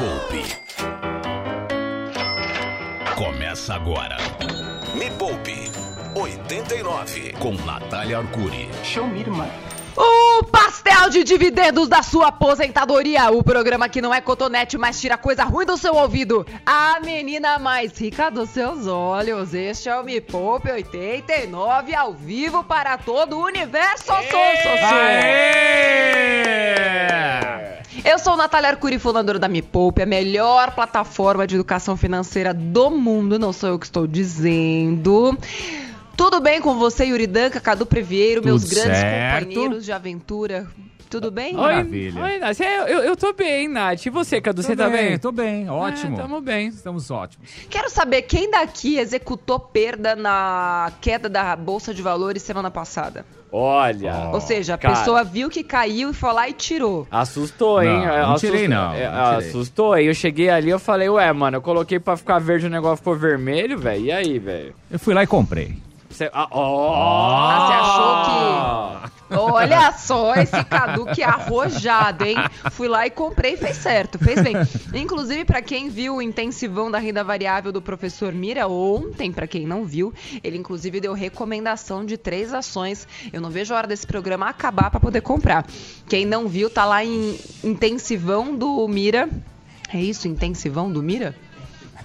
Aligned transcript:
Poupe. 0.00 0.42
Começa 3.14 3.74
agora. 3.74 4.16
Me 4.94 5.10
Poupe 5.10 5.70
89 6.14 7.34
com 7.34 7.52
Natália 7.66 8.16
Arcuri. 8.16 8.70
Show 8.82 9.06
me, 9.06 9.22
mano. 9.26 9.52
O 9.94 10.44
pastel 10.44 11.10
de 11.10 11.22
dividendos 11.22 11.86
da 11.86 12.02
sua 12.02 12.28
aposentadoria. 12.28 13.30
O 13.30 13.44
programa 13.44 13.90
que 13.90 14.00
não 14.00 14.14
é 14.14 14.22
cotonete, 14.22 14.78
mas 14.78 14.98
tira 14.98 15.18
coisa 15.18 15.44
ruim 15.44 15.66
do 15.66 15.76
seu 15.76 15.94
ouvido. 15.94 16.46
A 16.64 16.98
menina 17.00 17.58
mais 17.58 17.98
rica 17.98 18.30
dos 18.30 18.48
seus 18.48 18.86
olhos. 18.86 19.52
Este 19.52 19.90
é 19.90 19.96
o 19.96 20.02
Me 20.02 20.18
Poupe 20.18 20.72
89 20.72 21.94
ao 21.94 22.14
vivo 22.14 22.64
para 22.64 22.96
todo 22.96 23.36
o 23.36 23.44
universo. 23.44 24.06
Sou, 24.06 24.16
sou, 24.16 24.30
sou. 24.30 24.80
Eu 28.04 28.18
sou 28.18 28.36
Natália 28.36 28.70
Arcuri, 28.70 28.98
fundadora 28.98 29.38
da 29.38 29.48
Me 29.48 29.60
Poupe, 29.62 30.02
a 30.02 30.06
melhor 30.06 30.72
plataforma 30.74 31.46
de 31.46 31.56
educação 31.56 31.96
financeira 31.96 32.54
do 32.54 32.90
mundo. 32.90 33.38
Não 33.38 33.52
sou 33.52 33.70
eu 33.70 33.78
que 33.78 33.86
estou 33.86 34.06
dizendo. 34.06 35.36
Tudo 36.16 36.40
bem 36.40 36.60
com 36.60 36.74
você, 36.78 37.06
Yuri 37.06 37.26
Danca, 37.26 37.60
Cadu 37.60 37.84
Previeiro, 37.86 38.44
meus 38.44 38.62
Tudo 38.62 38.74
grandes 38.74 38.98
certo. 39.00 39.44
companheiros 39.48 39.84
de 39.84 39.92
aventura? 39.92 40.66
Tudo 41.08 41.30
bem? 41.32 41.56
Oi. 41.56 41.60
Maravilha. 41.60 42.22
Oi, 42.22 42.38
Nath. 42.38 42.60
É, 42.60 42.78
Eu, 42.82 42.98
eu 43.00 43.16
tô 43.16 43.32
bem, 43.32 43.66
Nath. 43.66 44.06
E 44.06 44.10
você, 44.10 44.40
Cadu? 44.40 44.62
Você 44.62 44.76
tá 44.76 44.88
bem? 44.88 45.18
Tô 45.18 45.32
bem, 45.32 45.68
ótimo. 45.68 46.16
É, 46.16 46.20
tamo 46.22 46.40
bem. 46.40 46.68
Estamos 46.68 47.10
ótimos. 47.10 47.48
Quero 47.68 47.90
saber 47.90 48.22
quem 48.22 48.48
daqui 48.48 48.96
executou 48.98 49.58
perda 49.58 50.14
na 50.14 50.92
queda 51.00 51.28
da 51.28 51.56
Bolsa 51.56 51.92
de 51.92 52.00
Valores 52.00 52.42
semana 52.44 52.70
passada. 52.70 53.26
Olha. 53.52 54.30
Ou 54.32 54.40
seja, 54.40 54.74
a 54.74 54.78
cara. 54.78 54.94
pessoa 54.94 55.24
viu 55.24 55.48
que 55.50 55.62
caiu 55.64 56.10
e 56.10 56.14
foi 56.14 56.32
lá 56.32 56.48
e 56.48 56.52
tirou. 56.52 57.06
Assustou, 57.10 57.82
hein? 57.82 57.88
Não, 57.88 58.06
não 58.06 58.12
Assustou- 58.34 58.50
tirei, 58.50 58.68
não, 58.68 58.94
é, 58.94 59.10
não 59.10 59.34
tirei. 59.34 59.48
Assustou, 59.48 59.92
aí 59.92 60.06
eu 60.06 60.14
cheguei 60.14 60.48
ali 60.50 60.70
eu 60.70 60.78
falei, 60.78 61.08
ué, 61.08 61.32
mano, 61.32 61.56
eu 61.56 61.62
coloquei 61.62 61.98
pra 61.98 62.16
ficar 62.16 62.38
verde 62.38 62.66
o 62.66 62.70
negócio 62.70 62.98
ficou 62.98 63.16
vermelho, 63.16 63.78
velho. 63.78 64.04
E 64.04 64.12
aí, 64.12 64.38
velho? 64.38 64.74
Eu 64.90 64.98
fui 64.98 65.14
lá 65.14 65.22
e 65.22 65.26
comprei. 65.26 65.76
Você 66.08 66.30
ah, 66.32 66.46
ó. 66.50 66.94
Ah, 66.94 67.66
você 67.66 67.72
achou 69.00 69.10
que. 69.10 69.19
Olha 69.30 69.92
só 69.92 70.34
esse 70.34 70.64
Cadu 70.64 71.06
que 71.06 71.22
arrojado, 71.22 72.24
hein? 72.24 72.36
Fui 72.72 72.88
lá 72.88 73.06
e 73.06 73.10
comprei 73.10 73.56
fez 73.56 73.76
certo, 73.76 74.18
fez 74.18 74.42
bem. 74.42 74.54
Inclusive, 74.94 75.44
pra 75.44 75.62
quem 75.62 75.88
viu 75.88 76.16
o 76.16 76.22
intensivão 76.22 76.90
da 76.90 76.98
renda 76.98 77.22
variável 77.22 77.72
do 77.72 77.80
professor 77.80 78.32
Mira 78.32 78.66
ontem, 78.66 79.32
pra 79.32 79.46
quem 79.46 79.66
não 79.66 79.84
viu, 79.84 80.12
ele 80.42 80.58
inclusive 80.58 81.00
deu 81.00 81.12
recomendação 81.12 82.04
de 82.04 82.16
três 82.16 82.52
ações. 82.52 83.06
Eu 83.32 83.40
não 83.40 83.50
vejo 83.50 83.74
a 83.74 83.76
hora 83.76 83.86
desse 83.86 84.06
programa 84.06 84.48
acabar 84.48 84.90
pra 84.90 85.00
poder 85.00 85.20
comprar. 85.20 85.66
Quem 86.08 86.24
não 86.24 86.48
viu, 86.48 86.68
tá 86.68 86.84
lá 86.84 87.04
em 87.04 87.38
intensivão 87.62 88.54
do 88.56 88.86
Mira. 88.88 89.28
É 89.92 90.00
isso, 90.00 90.28
intensivão 90.28 90.90
do 90.90 91.02
Mira? 91.02 91.34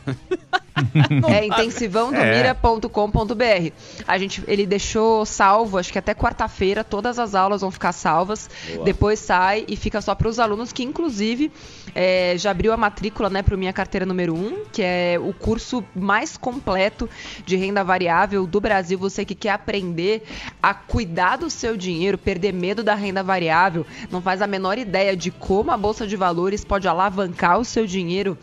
é 1.30 1.46
intensivãodomira.com.br. 1.46 3.72
A 4.08 4.18
gente, 4.18 4.44
ele 4.48 4.66
deixou 4.66 5.26
salvo, 5.26 5.78
acho 5.78 5.92
que 5.92 6.00
até 6.00 6.14
quarta-feira 6.14 6.84
todas 6.84 7.20
as 7.20 7.36
aulas 7.36 7.62
vão 7.62 7.72
ficar 7.72 7.94
salvas. 7.94 8.50
Depois 8.84 9.20
sai 9.20 9.66
e 9.68 9.76
fica 9.76 10.02
só 10.02 10.16
para 10.16 10.28
os 10.28 10.40
alunos 10.40 10.72
que, 10.72 10.84
inclusive, 10.84 11.52
é, 11.94 12.36
já 12.38 12.52
abriu 12.52 12.74
a 12.74 12.78
matrícula, 12.78 13.30
né, 13.30 13.42
para 13.42 13.58
minha 13.58 13.74
carteira 13.74 14.06
número 14.06 14.36
1, 14.36 14.66
que 14.72 14.82
é 14.82 15.18
o 15.20 15.34
curso 15.34 15.84
mais 15.96 16.38
completo 16.38 17.10
de 17.46 17.56
renda 17.56 17.84
variável 17.84 18.46
do 18.46 18.60
Brasil. 18.60 18.98
Você 19.00 19.24
que 19.24 19.36
quer 19.36 19.52
aprender 19.52 20.24
a 20.62 20.74
cuidar 20.74 21.38
do 21.38 21.50
seu 21.50 21.78
dinheiro, 21.78 22.18
perder 22.18 22.54
medo 22.54 22.84
da 22.84 22.96
renda 22.96 23.24
variável, 23.24 23.86
não 24.12 24.22
faz 24.22 24.42
a 24.42 24.48
menor 24.48 24.78
ideia 24.78 25.16
de 25.16 25.32
como 25.32 25.72
a 25.72 25.78
bolsa 25.78 26.06
de 26.06 26.16
valores 26.16 26.66
pode 26.66 26.88
alavancar 26.88 27.60
o 27.60 27.66
seu 27.66 27.86
dinheiro. 27.86 28.38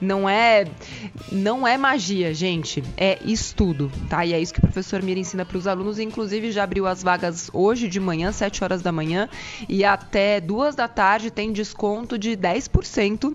Não 0.00 0.28
é 0.28 0.66
não 1.30 1.66
é 1.66 1.76
magia, 1.76 2.32
gente, 2.34 2.82
é 2.96 3.18
estudo, 3.24 3.90
tá? 4.08 4.24
E 4.24 4.32
é 4.32 4.40
isso 4.40 4.52
que 4.52 4.58
o 4.58 4.62
professor 4.62 5.02
Mira 5.02 5.20
ensina 5.20 5.44
para 5.44 5.58
os 5.58 5.66
alunos, 5.66 5.98
inclusive 5.98 6.52
já 6.52 6.64
abriu 6.64 6.86
as 6.86 7.02
vagas 7.02 7.50
hoje 7.52 7.88
de 7.88 8.00
manhã, 8.00 8.32
7 8.32 8.62
horas 8.64 8.82
da 8.82 8.92
manhã, 8.92 9.28
e 9.68 9.84
até 9.84 10.40
duas 10.40 10.74
da 10.74 10.88
tarde 10.88 11.30
tem 11.30 11.52
desconto 11.52 12.18
de 12.18 12.36
10% 12.36 13.34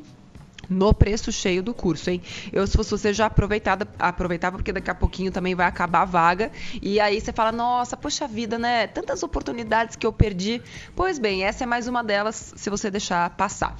no 0.69 0.93
preço 0.93 1.31
cheio 1.31 1.61
do 1.61 1.73
curso, 1.73 2.09
hein? 2.09 2.21
Eu, 2.51 2.65
se 2.65 2.75
fosse 2.75 2.91
você, 2.91 3.13
já 3.13 3.25
aproveitava, 3.25 3.87
aproveitava, 3.99 4.57
porque 4.57 4.71
daqui 4.71 4.89
a 4.89 4.95
pouquinho 4.95 5.31
também 5.31 5.55
vai 5.55 5.67
acabar 5.67 6.01
a 6.01 6.05
vaga. 6.05 6.51
E 6.81 6.99
aí 6.99 7.19
você 7.19 7.31
fala, 7.33 7.51
nossa, 7.51 7.97
poxa 7.97 8.27
vida, 8.27 8.57
né? 8.57 8.87
Tantas 8.87 9.23
oportunidades 9.23 9.95
que 9.95 10.05
eu 10.05 10.13
perdi. 10.13 10.61
Pois 10.95 11.19
bem, 11.19 11.43
essa 11.43 11.63
é 11.63 11.67
mais 11.67 11.87
uma 11.87 12.03
delas, 12.03 12.53
se 12.55 12.69
você 12.69 12.89
deixar 12.89 13.29
passar. 13.31 13.77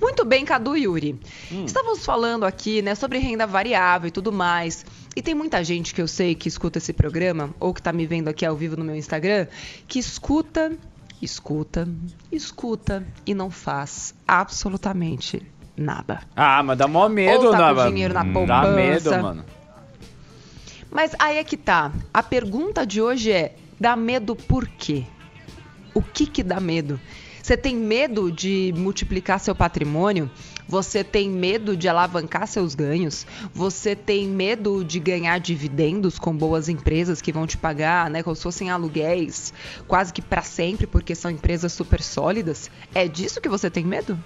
Muito 0.00 0.24
bem, 0.24 0.44
Cadu 0.44 0.76
e 0.76 0.82
Yuri. 0.82 1.18
Estávamos 1.64 2.04
falando 2.04 2.44
aqui, 2.44 2.82
né, 2.82 2.94
sobre 2.94 3.18
renda 3.18 3.46
variável 3.46 4.08
e 4.08 4.10
tudo 4.10 4.32
mais. 4.32 4.84
E 5.14 5.22
tem 5.22 5.34
muita 5.34 5.64
gente 5.64 5.94
que 5.94 6.02
eu 6.02 6.08
sei 6.08 6.34
que 6.34 6.48
escuta 6.48 6.78
esse 6.78 6.92
programa, 6.92 7.54
ou 7.58 7.72
que 7.72 7.80
tá 7.80 7.92
me 7.92 8.06
vendo 8.06 8.28
aqui 8.28 8.44
ao 8.44 8.54
vivo 8.54 8.76
no 8.76 8.84
meu 8.84 8.94
Instagram, 8.94 9.46
que 9.88 9.98
escuta, 9.98 10.76
escuta, 11.22 11.88
escuta 12.30 13.06
e 13.24 13.34
não 13.34 13.50
faz 13.50 14.14
absolutamente 14.28 15.42
nada. 15.76 16.20
Ah, 16.34 16.62
mas 16.62 16.78
dá 16.78 16.88
mó 16.88 17.08
medo, 17.08 17.46
Ou 17.46 17.52
tá 17.52 17.74
com 17.74 17.88
dinheiro 17.88 18.14
na 18.14 18.24
mano? 18.24 18.46
Dá 18.46 18.62
medo, 18.70 19.02
poupança. 19.02 19.22
mano. 19.22 19.44
Mas 20.90 21.14
aí 21.18 21.38
é 21.38 21.44
que 21.44 21.56
tá. 21.56 21.92
A 22.12 22.22
pergunta 22.22 22.86
de 22.86 23.02
hoje 23.02 23.30
é: 23.30 23.54
dá 23.78 23.94
medo 23.96 24.34
por 24.34 24.66
quê? 24.66 25.04
O 25.92 26.02
que 26.02 26.26
que 26.26 26.42
dá 26.42 26.60
medo? 26.60 27.00
Você 27.42 27.56
tem 27.56 27.76
medo 27.76 28.32
de 28.32 28.74
multiplicar 28.76 29.38
seu 29.38 29.54
patrimônio? 29.54 30.28
Você 30.68 31.04
tem 31.04 31.30
medo 31.30 31.76
de 31.76 31.88
alavancar 31.88 32.48
seus 32.48 32.74
ganhos? 32.74 33.24
Você 33.54 33.94
tem 33.94 34.26
medo 34.26 34.84
de 34.84 34.98
ganhar 34.98 35.38
dividendos 35.38 36.18
com 36.18 36.36
boas 36.36 36.68
empresas 36.68 37.22
que 37.22 37.30
vão 37.30 37.46
te 37.46 37.56
pagar, 37.56 38.10
né, 38.10 38.20
como 38.20 38.34
se 38.34 38.42
fossem 38.42 38.68
aluguéis, 38.68 39.54
quase 39.86 40.12
que 40.12 40.20
para 40.20 40.42
sempre, 40.42 40.88
porque 40.88 41.14
são 41.14 41.30
empresas 41.30 41.72
super 41.72 42.02
sólidas? 42.02 42.68
É 42.92 43.06
disso 43.06 43.40
que 43.40 43.48
você 43.48 43.70
tem 43.70 43.84
medo? 43.84 44.18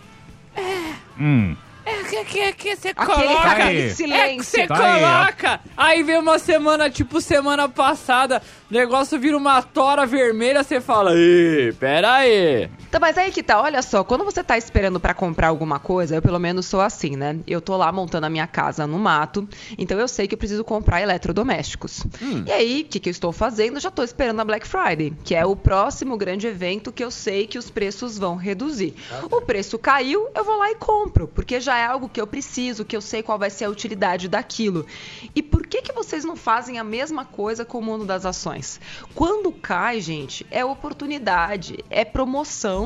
Hum. 1.21 1.57
É 1.85 2.05
que, 2.05 2.25
que, 2.25 2.53
que 2.53 2.77
você 2.77 2.95
coloca. 2.95 3.43
Tá 3.43 3.53
aquele 3.53 3.69
aí. 3.69 3.79
É 3.79 3.89
que 3.89 3.95
silêncio. 3.95 4.45
você 4.45 4.67
Tá 4.67 4.95
aí, 4.95 5.05
ó. 5.05 5.25
coloca, 5.25 5.61
aí 5.77 6.03
vem 6.03 6.19
uma 6.19 6.39
semana, 6.39 6.89
tipo 6.91 7.21
semana 7.21 7.69
passada, 7.69 8.43
o 8.71 8.75
negócio 8.75 9.19
vira 9.19 9.37
uma 9.37 9.63
tora 9.63 10.07
vermelha, 10.07 10.63
você 10.63 10.81
fala, 10.81 11.13
ih, 11.17 11.73
pera 11.81 12.15
aí. 12.15 12.69
Então, 12.91 13.01
mas 13.01 13.17
aí 13.17 13.31
que 13.31 13.41
tá, 13.41 13.63
olha 13.63 13.81
só, 13.83 14.03
quando 14.03 14.25
você 14.25 14.43
tá 14.43 14.59
esperando 14.59 14.99
pra 14.99 15.15
comprar 15.15 15.47
alguma 15.47 15.79
coisa, 15.79 16.17
eu 16.17 16.21
pelo 16.21 16.41
menos 16.41 16.67
sou 16.67 16.81
assim, 16.81 17.15
né? 17.15 17.39
Eu 17.47 17.61
tô 17.61 17.77
lá 17.77 17.93
montando 17.93 18.27
a 18.27 18.29
minha 18.29 18.49
casa 18.49 18.85
no 18.85 18.99
mato, 18.99 19.49
então 19.79 19.97
eu 19.97 20.09
sei 20.09 20.27
que 20.27 20.35
eu 20.35 20.39
preciso 20.39 20.65
comprar 20.65 21.01
eletrodomésticos. 21.01 22.03
E 22.49 22.51
aí, 22.51 22.83
o 22.83 22.85
que, 22.87 22.99
que 22.99 23.09
eu 23.09 23.13
estou 23.13 23.31
fazendo? 23.31 23.79
Já 23.79 23.93
tô 23.93 24.03
esperando 24.03 24.41
a 24.41 24.45
Black 24.45 24.67
Friday, 24.67 25.13
que 25.23 25.37
é 25.37 25.47
o 25.47 25.55
próximo 25.55 26.17
grande 26.17 26.49
evento 26.49 26.91
que 26.91 27.05
eu 27.05 27.13
sei 27.13 27.47
que 27.47 27.57
os 27.57 27.71
preços 27.71 28.19
vão 28.19 28.35
reduzir. 28.35 28.93
O 29.31 29.41
preço 29.41 29.79
caiu, 29.79 30.27
eu 30.35 30.43
vou 30.43 30.59
lá 30.59 30.73
e 30.73 30.75
compro, 30.75 31.29
porque 31.29 31.61
já 31.61 31.79
é 31.79 31.87
algo 31.87 32.09
que 32.09 32.21
eu 32.21 32.27
preciso, 32.27 32.85
que 32.85 32.97
eu 32.97 33.01
sei 33.01 33.23
qual 33.23 33.39
vai 33.39 33.51
ser 33.51 33.67
a 33.67 33.71
utilidade 33.71 34.27
daquilo. 34.27 34.85
E 35.33 35.45
por 35.45 35.65
que 35.65 35.81
que 35.81 35.93
vocês 35.93 36.25
não 36.25 36.35
fazem 36.35 36.77
a 36.77 36.83
mesma 36.83 37.25
coisa 37.25 37.65
com 37.65 37.79
o 37.79 37.83
mundo 37.83 38.05
das 38.05 38.27
ações? 38.27 38.81
Quando 39.15 39.53
cai, 39.53 40.01
gente, 40.01 40.45
é 40.51 40.65
oportunidade, 40.65 41.79
é 41.89 42.05
promoção. 42.05 42.80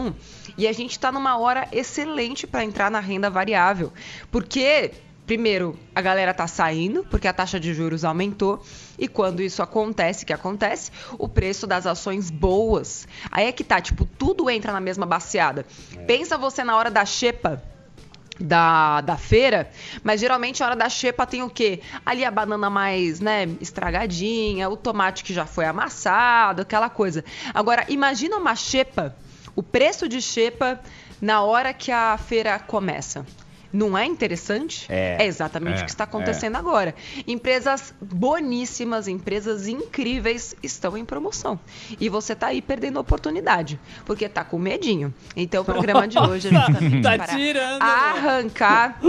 E 0.56 0.66
a 0.66 0.72
gente 0.72 0.98
tá 0.98 1.10
numa 1.10 1.36
hora 1.38 1.68
excelente 1.72 2.46
para 2.46 2.64
entrar 2.64 2.90
na 2.90 3.00
renda 3.00 3.28
variável. 3.30 3.92
Porque 4.30 4.92
Primeiro, 5.26 5.78
a 5.94 6.02
galera 6.02 6.34
tá 6.34 6.46
saindo 6.46 7.02
porque 7.04 7.26
a 7.26 7.32
taxa 7.32 7.58
de 7.58 7.72
juros 7.72 8.04
aumentou 8.04 8.62
e 8.98 9.08
quando 9.08 9.40
isso 9.40 9.62
acontece, 9.62 10.26
que 10.26 10.34
acontece, 10.34 10.90
o 11.18 11.26
preço 11.26 11.66
das 11.66 11.86
ações 11.86 12.30
boas. 12.30 13.08
Aí 13.30 13.46
é 13.46 13.52
que 13.52 13.64
tá, 13.64 13.80
tipo, 13.80 14.04
tudo 14.04 14.50
entra 14.50 14.70
na 14.70 14.80
mesma 14.80 15.06
baseada. 15.06 15.64
Pensa 16.06 16.36
você 16.36 16.62
na 16.62 16.76
hora 16.76 16.90
da 16.90 17.06
xepa 17.06 17.62
da, 18.38 19.00
da 19.00 19.16
feira, 19.16 19.70
mas 20.02 20.20
geralmente 20.20 20.62
a 20.62 20.66
hora 20.66 20.76
da 20.76 20.90
xepa 20.90 21.26
tem 21.26 21.42
o 21.42 21.48
quê? 21.48 21.80
Ali 22.04 22.22
a 22.22 22.30
banana 22.30 22.68
mais, 22.68 23.18
né, 23.20 23.48
estragadinha, 23.62 24.68
o 24.68 24.76
tomate 24.76 25.24
que 25.24 25.32
já 25.32 25.46
foi 25.46 25.64
amassado, 25.64 26.60
aquela 26.60 26.90
coisa. 26.90 27.24
Agora, 27.54 27.86
imagina 27.88 28.36
uma 28.36 28.54
xepa, 28.54 29.16
o 29.56 29.62
preço 29.62 30.08
de 30.08 30.20
xepa 30.20 30.80
na 31.20 31.42
hora 31.42 31.72
que 31.72 31.90
a 31.90 32.16
feira 32.18 32.58
começa. 32.58 33.24
Não 33.74 33.98
é 33.98 34.06
interessante? 34.06 34.86
É. 34.88 35.26
exatamente 35.26 35.80
É, 35.80 35.82
o 35.82 35.84
que 35.84 35.90
está 35.90 36.04
acontecendo 36.04 36.54
agora. 36.54 36.94
Empresas 37.26 37.92
boníssimas, 38.00 39.08
empresas 39.08 39.66
incríveis 39.66 40.54
estão 40.62 40.96
em 40.96 41.04
promoção. 41.04 41.58
E 41.98 42.08
você 42.08 42.36
tá 42.36 42.46
aí 42.46 42.62
perdendo 42.62 42.98
a 42.98 43.00
oportunidade, 43.00 43.80
porque 44.06 44.28
tá 44.28 44.44
com 44.44 44.60
medinho. 44.60 45.12
Então 45.36 45.62
o 45.62 45.64
programa 45.64 46.06
de 46.06 46.16
hoje 46.16 46.46
é 46.46 46.50
justamente 46.52 47.02
Tá 47.02 47.16
para 47.16 47.36
tirando, 47.36 47.82
arrancar 47.82 49.00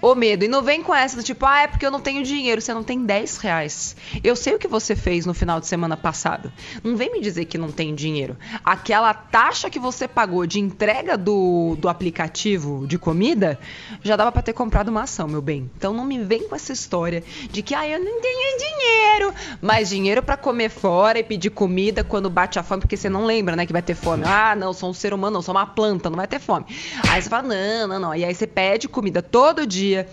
o 0.00 0.14
medo. 0.14 0.44
E 0.44 0.48
não 0.48 0.62
vem 0.62 0.84
com 0.84 0.94
essa 0.94 1.16
do 1.16 1.22
tipo, 1.24 1.44
ah, 1.44 1.62
é 1.62 1.66
porque 1.66 1.84
eu 1.84 1.90
não 1.90 2.00
tenho 2.00 2.22
dinheiro. 2.22 2.60
Você 2.60 2.72
não 2.72 2.84
tem 2.84 3.04
10 3.04 3.38
reais. 3.38 3.96
Eu 4.22 4.36
sei 4.36 4.54
o 4.54 4.58
que 4.58 4.68
você 4.68 4.94
fez 4.94 5.26
no 5.26 5.34
final 5.34 5.58
de 5.58 5.66
semana 5.66 5.96
passado. 5.96 6.52
Não 6.84 6.96
vem 6.96 7.10
me 7.10 7.20
dizer 7.20 7.46
que 7.46 7.58
não 7.58 7.72
tem 7.72 7.92
dinheiro. 7.92 8.36
Aquela 8.64 9.12
taxa 9.12 9.68
que 9.68 9.80
você 9.80 10.06
pagou 10.06 10.46
de 10.46 10.60
entrega 10.60 11.18
do, 11.18 11.76
do 11.80 11.88
aplicativo 11.88 12.86
de 12.86 12.98
comida 12.98 13.58
já 14.02 14.11
já 14.12 14.16
dava 14.16 14.30
pra 14.30 14.42
ter 14.42 14.52
comprado 14.52 14.88
uma 14.88 15.02
ação, 15.02 15.26
meu 15.26 15.40
bem. 15.40 15.70
Então 15.76 15.94
não 15.94 16.04
me 16.04 16.18
vem 16.22 16.46
com 16.46 16.54
essa 16.54 16.72
história 16.72 17.24
de 17.50 17.62
que, 17.62 17.74
ah, 17.74 17.88
eu 17.88 17.98
não 17.98 18.20
tenho 18.20 18.58
dinheiro. 18.58 19.34
Mas 19.60 19.88
dinheiro 19.88 20.22
pra 20.22 20.36
comer 20.36 20.68
fora 20.68 21.18
e 21.18 21.22
pedir 21.22 21.50
comida 21.50 22.04
quando 22.04 22.28
bate 22.28 22.58
a 22.58 22.62
fome, 22.62 22.80
porque 22.80 22.96
você 22.96 23.08
não 23.08 23.24
lembra, 23.24 23.56
né, 23.56 23.64
que 23.64 23.72
vai 23.72 23.82
ter 23.82 23.94
fome. 23.94 24.24
Ah, 24.26 24.54
não, 24.54 24.72
sou 24.72 24.90
um 24.90 24.94
ser 24.94 25.14
humano, 25.14 25.34
não, 25.34 25.42
sou 25.42 25.54
uma 25.54 25.66
planta, 25.66 26.10
não 26.10 26.16
vai 26.16 26.26
ter 26.26 26.38
fome. 26.38 26.66
Aí 27.08 27.22
você 27.22 27.28
fala, 27.28 27.48
não, 27.48 27.88
não, 27.88 27.98
não. 27.98 28.14
E 28.14 28.24
aí 28.24 28.34
você 28.34 28.46
pede 28.46 28.88
comida 28.88 29.22
todo 29.22 29.66
dia, 29.66 30.08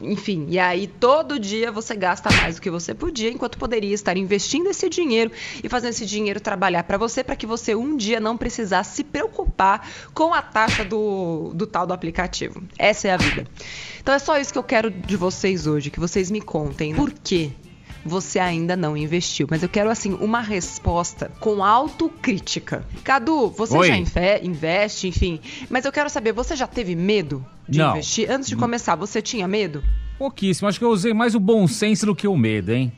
enfim, 0.00 0.46
e 0.48 0.58
aí 0.58 0.86
todo 0.86 1.38
dia 1.38 1.72
você 1.72 1.96
gasta 1.96 2.30
mais 2.36 2.56
do 2.56 2.62
que 2.62 2.70
você 2.70 2.94
podia, 2.94 3.30
enquanto 3.30 3.58
poderia 3.58 3.94
estar 3.94 4.16
investindo 4.16 4.68
esse 4.68 4.88
dinheiro 4.88 5.32
e 5.62 5.68
fazendo 5.68 5.90
esse 5.90 6.06
dinheiro 6.06 6.40
trabalhar 6.40 6.84
para 6.84 6.98
você, 6.98 7.24
para 7.24 7.34
que 7.34 7.46
você 7.46 7.74
um 7.74 7.96
dia 7.96 8.20
não 8.20 8.36
precisasse 8.36 8.96
se 8.96 9.04
preocupar 9.04 9.25
com 10.14 10.32
a 10.34 10.42
taxa 10.42 10.84
do, 10.84 11.52
do 11.54 11.66
tal 11.66 11.86
do 11.86 11.92
aplicativo. 11.92 12.62
Essa 12.78 13.08
é 13.08 13.10
a 13.12 13.16
vida. 13.16 13.46
Então 14.00 14.14
é 14.14 14.18
só 14.18 14.38
isso 14.38 14.52
que 14.52 14.58
eu 14.58 14.62
quero 14.62 14.90
de 14.90 15.16
vocês 15.16 15.66
hoje, 15.66 15.90
que 15.90 15.98
vocês 16.00 16.30
me 16.30 16.40
contem 16.40 16.94
por 16.94 17.10
quê 17.12 17.50
você 18.08 18.38
ainda 18.38 18.76
não 18.76 18.96
investiu. 18.96 19.48
Mas 19.50 19.64
eu 19.64 19.68
quero, 19.68 19.90
assim, 19.90 20.12
uma 20.20 20.40
resposta 20.40 21.28
com 21.40 21.64
autocrítica. 21.64 22.86
Cadu, 23.02 23.48
você 23.48 23.76
Oi. 23.76 23.88
já 23.88 23.96
inve- 23.96 24.40
investe, 24.44 25.08
enfim. 25.08 25.40
Mas 25.68 25.84
eu 25.84 25.90
quero 25.90 26.08
saber, 26.08 26.30
você 26.32 26.54
já 26.54 26.68
teve 26.68 26.94
medo 26.94 27.44
de 27.68 27.78
Não. 27.80 27.90
investir? 27.90 28.30
Antes 28.30 28.48
de 28.48 28.54
começar, 28.54 28.94
você 28.94 29.20
tinha 29.20 29.48
medo? 29.48 29.82
Pouquíssimo. 30.18 30.68
Acho 30.68 30.78
que 30.78 30.84
eu 30.84 30.90
usei 30.90 31.12
mais 31.12 31.34
o 31.34 31.40
bom 31.40 31.66
senso 31.66 32.06
do 32.06 32.14
que 32.14 32.28
o 32.28 32.36
medo, 32.36 32.72
hein? 32.72 32.92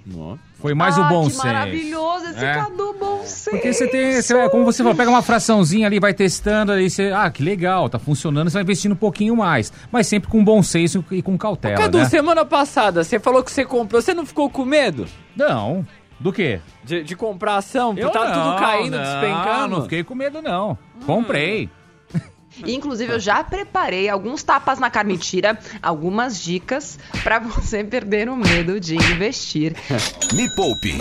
Foi 0.58 0.74
mais 0.74 0.98
o 0.98 1.02
ah, 1.02 1.08
bom 1.08 1.24
que 1.26 1.32
senso. 1.32 1.46
maravilhoso 1.46 2.26
esse 2.26 2.44
É. 2.44 2.54
Cadu 2.54 2.92
bom 2.98 3.22
senso. 3.24 3.50
Porque 3.50 3.72
você 3.72 3.86
tem, 3.86 4.20
você, 4.20 4.48
como 4.48 4.64
você 4.64 4.82
falou, 4.82 4.96
pega 4.96 5.08
uma 5.08 5.22
fraçãozinha 5.22 5.86
ali, 5.86 6.00
vai 6.00 6.12
testando, 6.12 6.72
aí 6.72 6.90
você, 6.90 7.12
ah, 7.14 7.30
que 7.30 7.42
legal, 7.42 7.88
tá 7.88 7.98
funcionando, 7.98 8.50
você 8.50 8.54
vai 8.54 8.62
investindo 8.62 8.92
um 8.92 8.96
pouquinho 8.96 9.36
mais. 9.36 9.72
Mas 9.92 10.08
sempre 10.08 10.28
com 10.28 10.42
bom 10.42 10.62
senso 10.62 11.04
e 11.12 11.22
com 11.22 11.38
cautela, 11.38 11.76
Cadu, 11.76 11.98
né? 11.98 12.04
semana 12.06 12.44
passada, 12.44 13.04
você 13.04 13.20
falou 13.20 13.42
que 13.44 13.52
você 13.52 13.64
comprou, 13.64 14.02
você 14.02 14.12
não 14.12 14.26
ficou 14.26 14.50
com 14.50 14.64
medo 14.64 15.06
Não, 15.36 15.86
do 16.18 16.32
quê? 16.32 16.60
de, 16.82 17.04
de 17.04 17.14
comprar 17.14 17.56
ação? 17.56 17.94
Eu 17.96 18.10
tá 18.10 18.24
não, 18.24 18.32
tudo 18.32 18.58
caindo, 18.58 18.96
não, 18.96 19.02
despencando? 19.02 19.68
Não 19.76 19.82
fiquei 19.82 20.02
com 20.02 20.14
medo, 20.14 20.42
não. 20.42 20.76
Comprei. 21.06 21.70
E, 22.64 22.74
Inclusive, 22.74 23.12
eu 23.12 23.20
já 23.20 23.42
preparei 23.44 24.08
alguns 24.08 24.42
tapas 24.42 24.78
na 24.78 24.90
cara. 24.90 25.06
Mentira, 25.08 25.58
algumas 25.82 26.40
dicas 26.40 26.98
pra 27.22 27.38
você 27.38 27.82
perder 27.84 28.28
o 28.28 28.36
medo 28.36 28.78
de 28.80 28.94
investir. 28.96 29.74
Me 30.34 30.48
Poupe. 30.54 30.96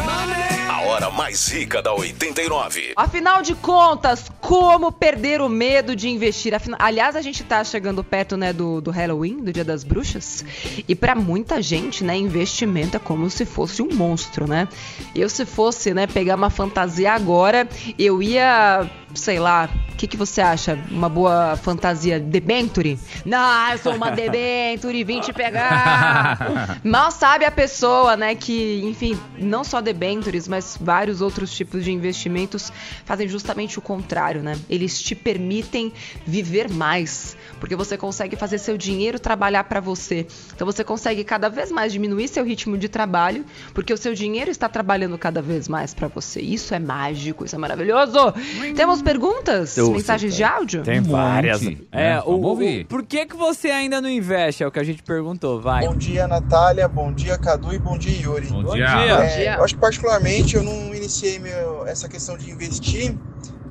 A 0.70 0.82
hora 0.84 1.10
mais 1.10 1.48
rica 1.48 1.82
da 1.82 1.94
89. 1.94 2.94
Afinal 2.96 3.42
de 3.42 3.56
contas, 3.56 4.30
como 4.40 4.92
perder 4.92 5.42
o 5.42 5.50
medo 5.50 5.96
de 5.96 6.08
investir? 6.10 6.54
Afina- 6.54 6.78
Aliás, 6.80 7.16
a 7.16 7.22
gente 7.22 7.44
tá 7.44 7.64
chegando 7.64 8.04
perto, 8.04 8.38
né, 8.38 8.54
do, 8.54 8.80
do 8.80 8.92
Halloween, 8.92 9.44
do 9.44 9.52
Dia 9.52 9.64
das 9.66 9.84
Bruxas. 9.84 10.46
E 10.88 10.96
pra 10.96 11.16
muita 11.16 11.62
gente, 11.62 12.04
né, 12.04 12.16
investimento 12.16 12.96
é 12.98 13.00
como 13.00 13.30
se 13.30 13.46
fosse 13.46 13.82
um 13.82 13.90
monstro, 13.94 14.48
né? 14.48 14.68
Eu, 15.16 15.30
se 15.30 15.46
fosse, 15.46 15.94
né, 15.94 16.06
pegar 16.08 16.36
uma 16.36 16.50
fantasia 16.50 17.12
agora, 17.14 17.68
eu 17.98 18.22
ia, 18.22 18.90
sei 19.16 19.40
lá, 19.40 19.70
o 19.92 19.96
que, 19.96 20.06
que 20.06 20.18
você 20.18 20.42
acha? 20.42 20.78
Uma 20.92 21.10
boa 21.10 21.56
fantasia 21.58 22.20
debenture? 22.20 23.00
Não, 23.26 23.72
eu 23.72 23.78
sou 23.78 23.96
uma 23.96 24.12
debenture, 24.16 25.04
vim 25.04 25.20
te 25.22 25.34
pegar. 25.34 26.80
Mal 26.84 27.10
sabe 27.12 27.46
a 27.46 27.52
pessoa, 27.52 28.16
né, 28.16 28.36
que, 28.36 28.82
enfim, 28.84 29.18
não 29.38 29.64
só 29.64 29.82
debentures, 29.82 30.48
mas 30.48 30.78
vários 30.80 31.22
outros 31.22 31.52
tipos 31.52 31.84
de 31.84 31.92
investimentos 31.92 32.72
fazem 33.06 33.28
justamente 33.28 33.80
o 33.80 33.82
contrário, 33.82 34.44
né? 34.44 34.58
Eles 34.70 35.02
te 35.02 35.16
permitem 35.16 35.92
viver 36.26 36.70
mais, 36.70 37.36
porque 37.60 37.76
você 37.76 37.98
consegue 37.98 38.36
fazer 38.36 38.58
seu 38.58 38.78
dinheiro 38.78 39.20
trabalhar 39.20 39.64
para 39.64 39.80
você. 39.80 40.28
Então 40.54 40.66
você 40.66 40.84
consegue 40.84 41.24
cada 41.24 41.50
vez 41.50 41.72
mais 41.72 41.92
diminuir 41.92 42.28
seu 42.28 42.44
ritmo 42.44 42.78
de 42.78 42.90
trabalho, 42.90 43.46
porque 43.74 43.94
o 43.94 43.98
seu 43.98 44.14
dinheiro 44.14 44.52
está 44.52 44.70
trabalhando 44.70 45.18
cada 45.18 45.42
vez 45.42 45.68
mais 45.68 45.94
para 45.94 46.08
você. 46.08 46.40
Isso 46.42 46.74
é 46.76 46.80
mágico, 46.80 47.46
isso 47.46 47.56
é 47.56 47.60
maravilhoso. 47.60 48.34
Temos 48.76 48.97
perguntas? 49.02 49.78
Eu- 49.78 49.92
Mensagens 49.92 50.36
de 50.36 50.44
áudio? 50.44 50.84
Tem 50.84 51.00
Um 51.00 51.04
várias. 51.04 51.62
monte, 51.62 51.88
É, 51.92 51.98
né? 52.16 52.20
o, 52.22 52.24
Vamos 52.32 52.44
o- 52.46 52.48
ouvir. 52.50 52.86
por 52.86 53.04
que 53.04 53.26
que 53.26 53.36
você 53.36 53.70
ainda 53.70 54.00
não 54.02 54.10
investe? 54.10 54.64
É 54.64 54.68
o 54.68 54.72
que 54.72 54.80
a 54.80 54.84
gente 54.84 55.04
perguntou, 55.04 55.62
vai. 55.62 55.86
Bom 55.88 55.96
dia, 55.96 56.28
Natália. 56.28 56.88
Bom 56.88 57.12
dia, 57.14 57.38
Cadu. 57.38 57.74
E 57.74 57.80
bom 57.80 57.98
dia, 57.98 58.20
Yuri. 58.22 58.48
Bom 58.48 58.64
Bom 58.64 58.74
dia. 58.76 58.86
dia. 58.88 59.24
É, 59.54 59.56
eu 59.58 59.64
acho 59.64 59.76
que 59.76 59.82
particularmente 59.82 60.56
eu 60.56 60.64
não 60.64 60.94
iniciei 60.94 61.40
meu- 61.40 61.86
essa 61.88 62.08
questão 62.08 62.38
de 62.38 62.50
investir 62.50 63.16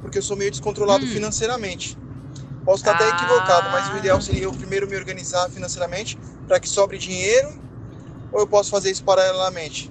porque 0.03 0.19
eu 0.19 0.23
sou 0.23 0.37
meio 0.37 0.51
descontrolado 0.51 1.05
Hum. 1.05 1.09
financeiramente. 1.09 1.97
Posso 2.65 2.79
estar 2.83 2.93
até 2.95 3.05
Ah. 3.05 3.09
equivocado, 3.17 3.71
mas 3.71 3.93
o 3.95 3.97
ideal 3.99 4.21
seria 4.21 4.45
eu 4.45 4.53
primeiro 4.53 4.89
me 4.89 4.97
organizar 4.97 5.49
financeiramente 5.51 6.19
para 6.49 6.59
que 6.61 6.69
sobre 6.69 6.99
dinheiro 6.99 7.49
ou 8.33 8.41
eu 8.41 8.47
posso 8.47 8.71
fazer 8.71 8.91
isso 8.91 9.05
paralelamente. 9.05 9.91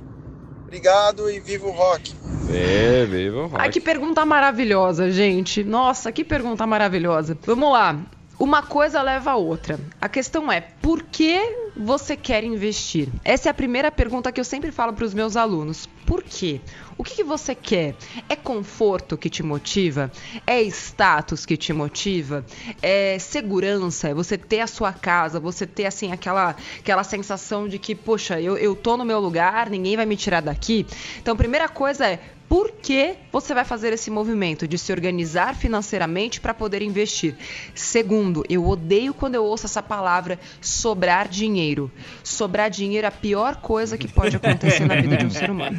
Obrigado 0.65 1.29
e 1.29 1.39
viva 1.39 1.67
o 1.67 1.71
rock. 1.71 2.13
É, 2.51 3.05
vivo, 3.05 3.51
Ai, 3.53 3.69
que 3.69 3.79
pergunta 3.79 4.25
maravilhosa, 4.25 5.09
gente. 5.11 5.63
Nossa, 5.63 6.11
que 6.11 6.23
pergunta 6.23 6.65
maravilhosa. 6.65 7.37
Vamos 7.45 7.71
lá. 7.71 7.97
Uma 8.39 8.61
coisa 8.61 9.01
leva 9.01 9.31
a 9.31 9.35
outra. 9.35 9.79
A 10.01 10.09
questão 10.09 10.51
é, 10.51 10.61
por 10.61 11.03
que 11.03 11.39
você 11.75 12.15
quer 12.15 12.43
investir? 12.43 13.09
Essa 13.23 13.49
é 13.49 13.51
a 13.51 13.53
primeira 13.53 13.91
pergunta 13.91 14.31
que 14.31 14.39
eu 14.39 14.45
sempre 14.45 14.71
falo 14.71 14.93
para 14.93 15.05
os 15.05 15.13
meus 15.13 15.35
alunos. 15.35 15.87
Por 16.05 16.23
quê? 16.23 16.61
O 16.97 17.03
que, 17.03 17.15
que 17.15 17.23
você 17.23 17.53
quer? 17.53 17.95
É 18.29 18.35
conforto 18.35 19.17
que 19.17 19.29
te 19.29 19.43
motiva? 19.43 20.11
É 20.47 20.61
status 20.61 21.45
que 21.45 21.57
te 21.57 21.73
motiva? 21.73 22.45
É 22.81 23.19
segurança? 23.19 24.09
É 24.09 24.13
você 24.13 24.37
ter 24.37 24.61
a 24.61 24.67
sua 24.67 24.93
casa? 24.93 25.39
Você 25.39 25.65
ter, 25.65 25.85
assim, 25.85 26.11
aquela, 26.11 26.55
aquela 26.79 27.03
sensação 27.03 27.67
de 27.67 27.77
que, 27.77 27.93
poxa, 27.93 28.39
eu, 28.39 28.57
eu 28.57 28.75
tô 28.75 28.95
no 28.95 29.03
meu 29.03 29.19
lugar, 29.19 29.69
ninguém 29.69 29.97
vai 29.97 30.05
me 30.05 30.15
tirar 30.15 30.41
daqui? 30.41 30.85
Então, 31.17 31.33
a 31.33 31.37
primeira 31.37 31.67
coisa 31.67 32.07
é, 32.07 32.19
por 32.47 32.71
que 32.71 33.15
você 33.31 33.53
vai 33.53 33.65
fazer 33.65 33.91
esse 33.91 34.11
movimento 34.11 34.67
de 34.67 34.77
se 34.77 34.91
organizar 34.91 35.55
financeiramente 35.55 36.39
para 36.39 36.53
poder 36.53 36.81
investir? 36.81 37.35
Segundo, 37.73 38.43
eu 38.47 38.67
odeio 38.67 39.13
quando 39.13 39.35
eu 39.35 39.43
ouço 39.43 39.65
essa 39.65 39.81
palavra 39.81 40.39
sobrar 40.61 41.27
dinheiro. 41.27 41.91
Sobrar 42.23 42.69
dinheiro 42.69 43.05
é 43.05 43.07
a 43.07 43.11
pior 43.11 43.55
coisa 43.57 43.97
que 43.97 44.07
pode 44.07 44.35
acontecer 44.35 44.85
na 44.85 44.95
vida 44.95 45.17
de 45.17 45.25
um 45.25 45.29
ser 45.29 45.49
humano. 45.49 45.77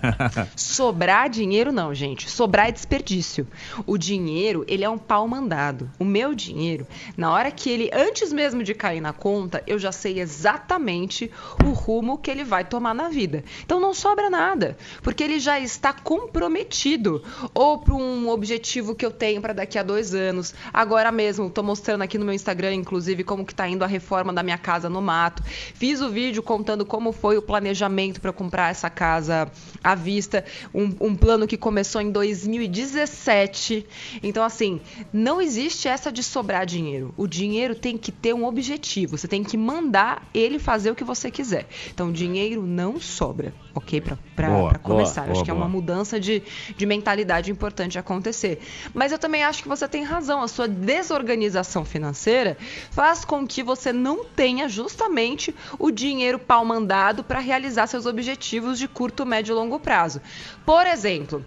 Sobrar 0.56 1.28
dinheiro 1.28 1.70
não, 1.70 1.94
gente. 1.94 2.30
Sobrar 2.30 2.68
é 2.68 2.72
desperdício. 2.72 3.46
O 3.86 3.98
dinheiro, 3.98 4.64
ele 4.66 4.84
é 4.84 4.88
um 4.88 4.98
pau 4.98 5.28
mandado. 5.28 5.90
O 5.98 6.04
meu 6.04 6.34
dinheiro, 6.34 6.86
na 7.16 7.30
hora 7.30 7.50
que 7.50 7.68
ele, 7.68 7.90
antes 7.92 8.32
mesmo 8.32 8.62
de 8.62 8.74
cair 8.74 9.00
na 9.00 9.12
conta, 9.12 9.62
eu 9.66 9.78
já 9.78 9.92
sei 9.92 10.20
exatamente 10.20 11.30
o 11.62 11.70
rumo 11.70 12.16
que 12.16 12.30
ele 12.30 12.44
vai 12.44 12.64
tomar 12.64 12.94
na 12.94 13.08
vida. 13.08 13.44
Então 13.64 13.78
não 13.78 13.92
sobra 13.92 14.30
nada, 14.30 14.76
porque 15.02 15.22
ele 15.22 15.38
já 15.38 15.60
está 15.60 15.92
comprometido 16.02 17.22
ou 17.54 17.78
para 17.78 17.94
um 17.94 18.28
objetivo 18.28 18.94
que 18.94 19.04
eu 19.04 19.10
tenho 19.10 19.40
para 19.40 19.52
daqui 19.52 19.78
a 19.78 19.82
dois 19.82 20.14
anos. 20.14 20.54
Agora 20.72 21.10
mesmo, 21.10 21.46
estou 21.46 21.64
mostrando 21.64 22.02
aqui 22.02 22.18
no 22.18 22.24
meu 22.24 22.34
Instagram, 22.34 22.74
inclusive, 22.74 23.24
como 23.24 23.44
que 23.44 23.54
tá 23.54 23.68
indo 23.68 23.84
a 23.84 23.86
reforma 23.86 24.32
da 24.32 24.42
minha 24.42 24.58
casa 24.58 24.88
no 24.88 25.00
mato. 25.00 25.42
Fiz 25.44 26.00
o 26.00 26.08
vídeo 26.08 26.42
contando 26.42 26.84
como 26.84 27.12
foi 27.12 27.36
o 27.36 27.42
planejamento 27.42 28.20
para 28.20 28.32
comprar 28.32 28.70
essa 28.70 28.90
casa 28.90 29.50
à 29.82 29.94
vista, 29.94 30.44
um, 30.74 30.94
um 31.00 31.16
plano 31.16 31.46
que 31.46 31.56
começou 31.56 32.00
em 32.00 32.10
2017. 32.10 33.86
Então, 34.22 34.44
assim, 34.44 34.80
não 35.12 35.40
existe 35.40 35.88
essa 35.88 36.10
de 36.12 36.22
sobrar 36.22 36.66
dinheiro. 36.66 37.12
O 37.16 37.26
dinheiro 37.26 37.74
tem 37.74 37.96
que 37.96 38.12
ter 38.12 38.34
um 38.34 38.44
objetivo. 38.44 39.16
Você 39.16 39.28
tem 39.28 39.42
que 39.42 39.56
mandar 39.56 40.28
ele 40.34 40.58
fazer 40.58 40.90
o 40.90 40.94
que 40.94 41.04
você 41.04 41.30
quiser. 41.30 41.66
Então, 41.92 42.12
dinheiro 42.12 42.62
não 42.66 43.00
sobra, 43.00 43.54
ok? 43.74 44.00
Para 44.00 44.48
Boa, 44.48 44.58
boa, 44.60 44.78
começar. 44.78 45.22
boa, 45.22 45.32
Acho 45.32 45.44
que 45.44 45.50
é 45.50 45.54
uma 45.54 45.66
boa. 45.66 45.72
Mudança 45.88 46.20
de, 46.20 46.42
de 46.76 46.86
mentalidade 46.86 47.50
importante 47.50 47.98
acontecer. 47.98 48.60
Mas 48.92 49.10
eu 49.10 49.18
também 49.18 49.42
acho 49.42 49.62
que 49.62 49.68
você 49.68 49.88
tem 49.88 50.04
razão. 50.04 50.42
A 50.42 50.48
sua 50.48 50.68
desorganização 50.68 51.84
financeira 51.84 52.56
faz 52.90 53.24
com 53.24 53.46
que 53.46 53.62
você 53.62 53.92
não 53.92 54.24
tenha 54.24 54.68
justamente 54.68 55.54
o 55.78 55.90
dinheiro 55.90 56.38
pau 56.38 56.64
mandado 56.64 57.24
para 57.24 57.40
realizar 57.40 57.86
seus 57.86 58.04
objetivos 58.04 58.78
de 58.78 58.86
curto, 58.86 59.24
médio 59.24 59.52
e 59.52 59.54
longo 59.54 59.80
prazo. 59.80 60.20
Por 60.66 60.86
exemplo, 60.86 61.42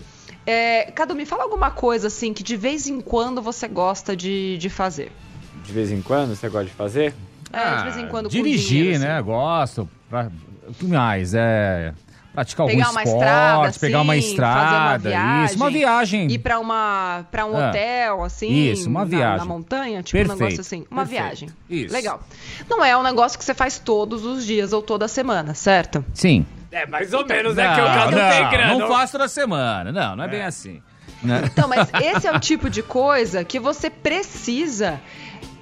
é, 0.46 0.86
Cadu, 0.92 1.14
me 1.14 1.26
fala 1.26 1.44
alguma 1.44 1.70
coisa 1.70 2.08
assim 2.08 2.34
que 2.34 2.42
de 2.42 2.58
vez 2.58 2.88
em 2.88 3.00
quando 3.00 3.42
você 3.42 3.68
gosta 3.68 4.16
de, 4.16 4.58
de 4.58 4.70
fazer. 4.70 5.12
De 5.64 5.72
vez 5.72 5.92
em 5.92 6.02
quando 6.02 6.36
você 6.36 6.50
gosta 6.50 6.66
de 6.66 6.74
fazer? 6.74 7.14
É, 7.54 7.78
de 7.78 7.84
vez 7.84 7.98
em 7.98 8.08
quando 8.08 8.24
com 8.30 8.30
Ah, 8.30 8.42
Dirigir, 8.42 8.68
dinheiro, 8.68 8.96
assim. 8.98 9.06
né? 9.06 9.22
Gosto. 9.22 9.90
Pra... 10.10 10.32
O 10.68 10.74
que 10.74 10.86
mais? 10.86 11.34
É. 11.36 11.94
Praticar 12.34 12.66
Pegar 12.68 12.86
algum 12.86 12.92
uma 12.94 13.04
esporte, 13.04 13.18
estrada, 13.20 13.74
pegar 13.80 14.02
uma 14.02 14.14
assim, 14.14 14.30
estrada. 14.30 14.60
fazer 14.62 14.76
uma 14.78 14.98
viagem, 14.98 15.46
isso, 15.46 15.56
uma 15.58 15.70
viagem. 15.70 16.32
Ir 16.32 16.40
pra, 16.40 16.60
uma, 16.60 17.26
pra 17.30 17.46
um 17.46 17.58
Ah. 17.58 17.70
hotel, 17.70 18.24
assim. 18.24 18.50
Isso, 18.72 18.88
uma 18.90 19.02
na- 19.02 19.06
viagem. 19.06 19.38
Na, 19.40 19.46
montanha, 19.46 20.02
tipo 20.02 20.18
um 20.18 20.22
Perfeito, 20.22 20.40
negócio 20.40 20.62
assim. 20.62 20.86
Uma 20.90 21.02
perfeito. 21.06 21.24
viagem. 21.26 21.50
Isso. 21.70 21.94
Legal. 21.94 22.22
Não 22.70 22.86
é 22.86 22.96
um 22.98 23.04
negócio 23.04 23.38
que 23.38 23.44
você 23.44 23.54
faz 23.54 23.78
todos 23.80 24.24
os 24.26 24.46
dias 24.46 24.72
ou 24.72 24.82
toda 24.82 25.08
semana, 25.10 25.54
certo? 25.54 26.06
Sim. 26.14 26.46
É, 26.72 26.86
mais 26.88 27.12
ou 27.14 27.26
menos, 27.26 27.54
não, 27.54 27.64
é 27.64 27.76
que 27.76 27.82
o 27.82 27.86
Cadu 27.86 28.16
não, 28.18 28.30
tem 28.30 28.50
grana. 28.50 28.78
não 28.78 28.88
faço 28.88 29.12
toda 29.12 29.28
semana. 29.28 29.92
Não, 29.92 30.16
não 30.16 30.24
é, 30.24 30.28
bem 30.30 30.42
assim. 30.44 30.82
Né? 31.22 31.42
Então, 31.46 31.68
mas 31.68 31.90
esse 32.02 32.28
é 32.28 32.32
o 32.32 32.40
tipo 32.40 32.70
de 32.70 32.82
coisa 32.82 33.44
que 33.44 33.60
você 33.60 33.90
precisa 33.90 35.02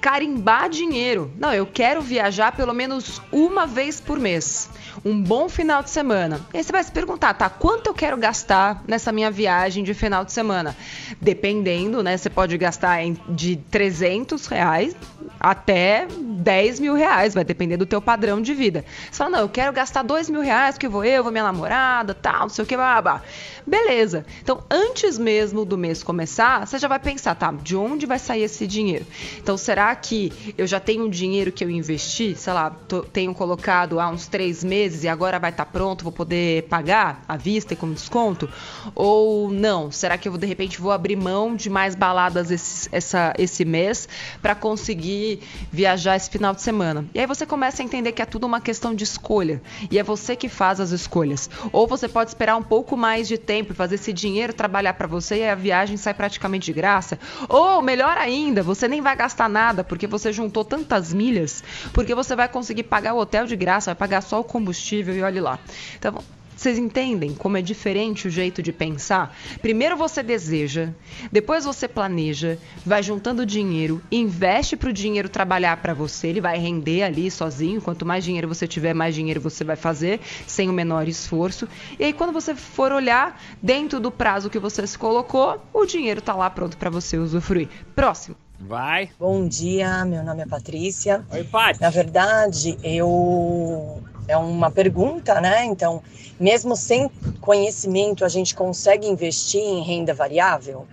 carimbar 0.00 0.68
dinheiro. 0.68 1.30
Não, 1.38 1.52
eu 1.52 1.66
quero 1.66 2.00
viajar 2.00 2.52
pelo 2.52 2.72
menos 2.72 3.20
uma 3.30 3.66
vez 3.66 4.00
por 4.00 4.18
mês. 4.18 4.68
Um 5.04 5.22
bom 5.22 5.48
final 5.48 5.82
de 5.82 5.90
semana. 5.90 6.40
E 6.52 6.58
aí 6.58 6.64
você 6.64 6.72
vai 6.72 6.82
se 6.82 6.90
perguntar, 6.90 7.34
tá? 7.34 7.48
Quanto 7.48 7.86
eu 7.86 7.94
quero 7.94 8.16
gastar 8.16 8.82
nessa 8.86 9.12
minha 9.12 9.30
viagem 9.30 9.84
de 9.84 9.94
final 9.94 10.24
de 10.24 10.32
semana? 10.32 10.76
Dependendo, 11.20 12.02
né? 12.02 12.16
Você 12.16 12.28
pode 12.28 12.56
gastar 12.58 12.98
de 13.28 13.56
300 13.70 14.46
reais 14.46 14.96
até 15.38 16.06
10 16.10 16.80
mil 16.80 16.94
reais. 16.94 17.34
Vai 17.34 17.44
depender 17.44 17.76
do 17.76 17.86
teu 17.86 18.02
padrão 18.02 18.42
de 18.42 18.52
vida. 18.52 18.84
Você 19.10 19.18
fala, 19.18 19.30
não, 19.30 19.40
eu 19.40 19.48
quero 19.48 19.72
gastar 19.72 20.02
2 20.02 20.28
mil 20.28 20.42
reais, 20.42 20.76
que 20.76 20.88
vou 20.88 21.04
eu, 21.04 21.22
vou 21.22 21.32
minha 21.32 21.44
namorada, 21.44 22.12
tal, 22.12 22.42
não 22.42 22.48
sei 22.48 22.64
o 22.64 22.66
que, 22.66 22.76
blá, 22.76 23.00
blá. 23.00 23.22
Beleza. 23.66 24.26
Então, 24.42 24.62
antes 24.70 25.18
mesmo 25.18 25.64
do 25.64 25.78
mês 25.78 26.02
começar, 26.02 26.66
você 26.66 26.78
já 26.78 26.88
vai 26.88 26.98
pensar, 26.98 27.34
tá? 27.34 27.52
De 27.52 27.76
onde 27.76 28.06
vai 28.06 28.18
sair 28.18 28.42
esse 28.42 28.66
dinheiro? 28.66 29.06
Então, 29.38 29.56
será 29.56 29.89
que 29.94 30.54
eu 30.56 30.66
já 30.66 30.80
tenho 30.80 31.06
um 31.06 31.10
dinheiro 31.10 31.52
que 31.52 31.64
eu 31.64 31.70
investi? 31.70 32.34
Sei 32.36 32.52
lá, 32.52 32.70
tô, 32.70 33.02
tenho 33.02 33.34
colocado 33.34 34.00
há 34.00 34.08
uns 34.08 34.26
três 34.26 34.62
meses 34.64 35.04
e 35.04 35.08
agora 35.08 35.38
vai 35.38 35.50
estar 35.50 35.64
tá 35.64 35.70
pronto, 35.70 36.04
vou 36.04 36.12
poder 36.12 36.64
pagar 36.64 37.22
à 37.28 37.36
vista 37.36 37.74
e 37.74 37.76
com 37.76 37.92
desconto? 37.92 38.48
Ou 38.94 39.50
não? 39.50 39.90
Será 39.90 40.16
que 40.16 40.28
eu 40.28 40.36
de 40.36 40.46
repente 40.46 40.80
vou 40.80 40.92
abrir 40.92 41.16
mão 41.16 41.54
de 41.54 41.68
mais 41.68 41.94
baladas 41.94 42.50
esse, 42.50 42.88
essa, 42.92 43.34
esse 43.38 43.64
mês 43.64 44.08
para 44.40 44.54
conseguir 44.54 45.40
viajar 45.70 46.16
esse 46.16 46.30
final 46.30 46.54
de 46.54 46.62
semana? 46.62 47.04
E 47.14 47.20
aí 47.20 47.26
você 47.26 47.44
começa 47.46 47.82
a 47.82 47.84
entender 47.84 48.12
que 48.12 48.22
é 48.22 48.26
tudo 48.26 48.46
uma 48.46 48.60
questão 48.60 48.94
de 48.94 49.04
escolha 49.04 49.62
e 49.90 49.98
é 49.98 50.02
você 50.02 50.36
que 50.36 50.48
faz 50.48 50.80
as 50.80 50.90
escolhas. 50.90 51.50
Ou 51.72 51.86
você 51.86 52.08
pode 52.08 52.30
esperar 52.30 52.56
um 52.56 52.62
pouco 52.62 52.96
mais 52.96 53.28
de 53.28 53.38
tempo 53.38 53.72
e 53.72 53.76
fazer 53.76 53.96
esse 53.96 54.12
dinheiro 54.12 54.52
trabalhar 54.52 54.94
para 54.94 55.06
você 55.06 55.38
e 55.38 55.48
a 55.48 55.54
viagem 55.54 55.96
sai 55.96 56.14
praticamente 56.14 56.66
de 56.66 56.72
graça. 56.72 57.18
Ou 57.48 57.82
melhor 57.82 58.16
ainda, 58.16 58.62
você 58.62 58.88
nem 58.88 59.00
vai 59.00 59.16
gastar 59.16 59.48
nada 59.48 59.79
porque 59.82 60.06
você 60.06 60.32
juntou 60.32 60.64
tantas 60.64 61.12
milhas, 61.12 61.62
porque 61.92 62.14
você 62.14 62.36
vai 62.36 62.48
conseguir 62.48 62.84
pagar 62.84 63.14
o 63.14 63.18
hotel 63.18 63.46
de 63.46 63.56
graça, 63.56 63.90
vai 63.90 63.96
pagar 63.96 64.20
só 64.22 64.40
o 64.40 64.44
combustível 64.44 65.14
e 65.14 65.22
olhe 65.22 65.40
lá. 65.40 65.58
Então, 65.96 66.22
vocês 66.60 66.76
entendem 66.76 67.32
como 67.32 67.56
é 67.56 67.62
diferente 67.62 68.28
o 68.28 68.30
jeito 68.30 68.62
de 68.62 68.70
pensar? 68.70 69.34
Primeiro 69.62 69.96
você 69.96 70.22
deseja, 70.22 70.90
depois 71.32 71.64
você 71.64 71.88
planeja, 71.88 72.58
vai 72.84 73.02
juntando 73.02 73.46
dinheiro, 73.46 74.02
investe 74.12 74.76
para 74.76 74.90
o 74.90 74.92
dinheiro 74.92 75.30
trabalhar 75.30 75.78
para 75.78 75.94
você, 75.94 76.28
ele 76.28 76.38
vai 76.38 76.58
render 76.58 77.02
ali 77.02 77.30
sozinho. 77.30 77.80
Quanto 77.80 78.04
mais 78.04 78.22
dinheiro 78.22 78.46
você 78.46 78.68
tiver, 78.68 78.92
mais 78.92 79.14
dinheiro 79.14 79.40
você 79.40 79.64
vai 79.64 79.74
fazer, 79.74 80.20
sem 80.46 80.68
o 80.68 80.72
menor 80.74 81.08
esforço. 81.08 81.66
E 81.98 82.04
aí 82.04 82.12
quando 82.12 82.30
você 82.30 82.54
for 82.54 82.92
olhar 82.92 83.40
dentro 83.62 83.98
do 83.98 84.10
prazo 84.10 84.50
que 84.50 84.58
você 84.58 84.86
se 84.86 84.98
colocou, 84.98 85.66
o 85.72 85.86
dinheiro 85.86 86.20
está 86.20 86.34
lá 86.34 86.50
pronto 86.50 86.76
para 86.76 86.90
você 86.90 87.16
usufruir. 87.16 87.70
Próximo. 87.96 88.36
Vai. 88.60 89.10
Bom 89.18 89.48
dia, 89.48 90.04
meu 90.04 90.22
nome 90.22 90.42
é 90.42 90.46
Patrícia. 90.46 91.24
Oi, 91.32 91.44
Paty. 91.44 91.80
Na 91.80 91.88
verdade, 91.88 92.78
eu 92.84 94.02
é 94.28 94.36
uma 94.36 94.70
pergunta, 94.70 95.40
né? 95.40 95.64
Então, 95.64 96.02
mesmo 96.38 96.76
sem 96.76 97.10
conhecimento, 97.40 98.24
a 98.24 98.28
gente 98.28 98.54
consegue 98.54 99.08
investir 99.08 99.62
em 99.62 99.82
renda 99.82 100.12
variável? 100.12 100.86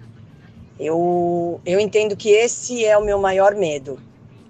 Eu, 0.79 1.59
eu 1.65 1.79
entendo 1.79 2.15
que 2.15 2.29
esse 2.29 2.85
é 2.85 2.97
o 2.97 3.03
meu 3.03 3.19
maior 3.19 3.53
medo. 3.53 3.99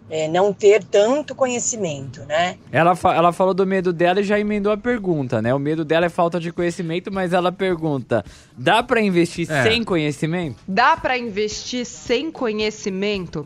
É 0.10 0.28
não 0.30 0.54
ter 0.54 0.84
tanto 0.86 1.36
conhecimento, 1.36 2.24
né? 2.26 2.58
Ela, 2.72 2.96
fa 2.96 3.14
ela 3.14 3.34
falou 3.34 3.54
do 3.54 3.68
medo 3.68 3.92
dela 3.92 4.22
e 4.22 4.24
já 4.24 4.40
emendou 4.40 4.72
a 4.72 4.78
pergunta, 4.78 5.42
né? 5.42 5.54
O 5.54 5.60
medo 5.60 5.84
dela 5.84 6.06
é 6.06 6.10
falta 6.10 6.40
de 6.40 6.50
conhecimento, 6.52 7.12
mas 7.12 7.34
ela 7.34 7.52
pergunta: 7.52 8.24
dá 8.58 8.82
para 8.82 9.02
investir 9.02 9.52
É. 9.52 9.64
sem 9.64 9.84
conhecimento? 9.84 10.56
Dá 10.66 10.96
para 10.96 11.18
investir 11.18 11.86
sem 11.86 12.32
conhecimento? 12.32 13.46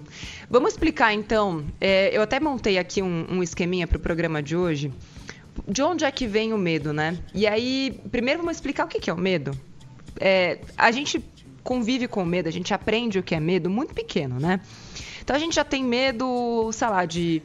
Vamos 0.50 0.74
explicar 0.74 1.13
então. 1.13 1.63
É, 1.80 2.15
eu 2.15 2.22
até 2.22 2.39
montei 2.39 2.77
aqui 2.77 3.01
um, 3.01 3.25
um 3.30 3.41
esqueminha 3.41 3.88
para 3.88 3.98
o 3.98 4.00
programa 4.00 4.41
de 4.44 4.56
hoje. 4.56 4.91
De 5.68 5.82
onde 5.82 6.06
é 6.06 6.12
que 6.12 6.27
vem 6.27 6.53
o 6.53 6.58
medo, 6.58 6.94
né? 6.94 7.18
E 7.34 7.48
aí, 7.48 8.00
primeiro 8.12 8.39
vamos 8.39 8.58
explicar 8.58 8.86
o 8.86 8.88
que 8.88 9.00
que 9.00 9.10
é 9.10 9.13
o 9.13 9.18
medo. 9.18 9.51
É, 10.20 10.60
a 10.77 10.91
gente 10.91 11.24
convive 11.63 12.08
com 12.08 12.24
medo, 12.24 12.48
a 12.48 12.51
gente 12.51 12.74
aprende 12.74 13.20
o 13.20 13.24
que 13.24 13.36
é 13.36 13.39
medo 13.39 13.70
muito 13.70 13.94
pequeno, 13.94 14.39
né? 14.39 14.60
Então 15.22 15.36
a 15.36 15.40
gente 15.40 15.56
já 15.56 15.63
tem 15.63 15.84
medo, 15.84 16.70
sei 16.74 16.88
lá, 16.88 17.06
de 17.06 17.42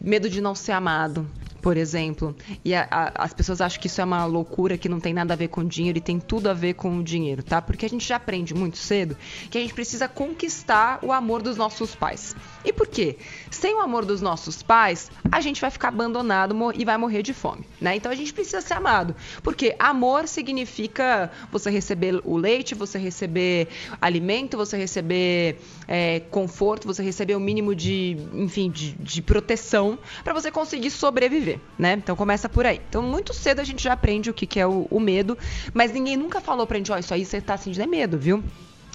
medo 0.00 0.28
de 0.30 0.40
não 0.40 0.54
ser 0.54 0.72
amado, 0.72 1.28
por 1.68 1.76
exemplo. 1.76 2.34
E 2.64 2.74
a- 2.74 2.88
a- 2.90 3.12
as 3.24 3.34
pessoas 3.34 3.60
acham 3.60 3.78
que 3.78 3.88
isso 3.88 4.00
é 4.00 4.04
uma 4.04 4.24
loucura, 4.24 4.78
que 4.78 4.88
não 4.88 4.98
tem 4.98 5.12
nada 5.12 5.34
a 5.34 5.36
ver 5.36 5.48
com 5.48 5.62
dinheiro 5.62 5.98
e 5.98 6.00
tem 6.00 6.18
tudo 6.18 6.48
a 6.48 6.54
ver 6.54 6.72
com 6.72 6.96
o 6.96 7.02
dinheiro, 7.04 7.42
tá? 7.42 7.60
Porque 7.60 7.84
a 7.84 7.88
gente 7.90 8.08
já 8.08 8.16
aprende 8.16 8.54
muito 8.54 8.78
cedo 8.78 9.14
que 9.50 9.58
a 9.58 9.60
gente 9.60 9.74
precisa 9.74 10.08
conquistar 10.08 10.98
o 11.02 11.12
amor 11.12 11.42
dos 11.42 11.58
nossos 11.58 11.94
pais. 11.94 12.34
E 12.64 12.72
por 12.72 12.86
quê? 12.86 13.18
Sem 13.50 13.74
o 13.74 13.80
amor 13.80 14.06
dos 14.06 14.22
nossos 14.22 14.62
pais, 14.62 15.10
a 15.30 15.42
gente 15.42 15.60
vai 15.60 15.70
ficar 15.70 15.88
abandonado 15.88 16.56
e 16.74 16.86
vai 16.86 16.96
morrer 16.96 17.22
de 17.22 17.34
fome, 17.34 17.66
né? 17.78 17.96
Então 17.96 18.10
a 18.10 18.14
gente 18.14 18.32
precisa 18.32 18.62
ser 18.62 18.72
amado. 18.72 19.14
Porque 19.42 19.76
amor 19.78 20.26
significa 20.26 21.30
você 21.52 21.68
receber 21.70 22.18
o 22.24 22.38
leite, 22.38 22.74
você 22.74 22.96
receber 22.98 23.68
alimento, 24.00 24.56
você 24.56 24.78
receber 24.78 25.58
é, 25.86 26.20
conforto, 26.30 26.86
você 26.86 27.02
receber 27.02 27.34
o 27.36 27.40
mínimo 27.40 27.74
de, 27.74 28.16
enfim, 28.32 28.70
de, 28.70 28.92
de 28.92 29.20
proteção 29.20 29.98
para 30.24 30.32
você 30.32 30.50
conseguir 30.50 30.90
sobreviver, 30.90 31.57
né? 31.78 31.94
Então 31.94 32.16
começa 32.16 32.48
por 32.48 32.66
aí. 32.66 32.80
Então 32.88 33.02
muito 33.02 33.32
cedo 33.34 33.60
a 33.60 33.64
gente 33.64 33.82
já 33.82 33.92
aprende 33.92 34.30
o 34.30 34.34
que, 34.34 34.46
que 34.46 34.60
é 34.60 34.66
o, 34.66 34.86
o 34.90 35.00
medo, 35.00 35.36
mas 35.72 35.92
ninguém 35.92 36.16
nunca 36.16 36.40
falou 36.40 36.66
pra 36.66 36.76
gente, 36.76 36.92
ó, 36.92 36.98
isso 36.98 37.12
aí 37.12 37.24
você 37.24 37.40
tá 37.40 37.56
sentindo 37.56 37.82
é 37.82 37.86
medo, 37.86 38.18
viu? 38.18 38.42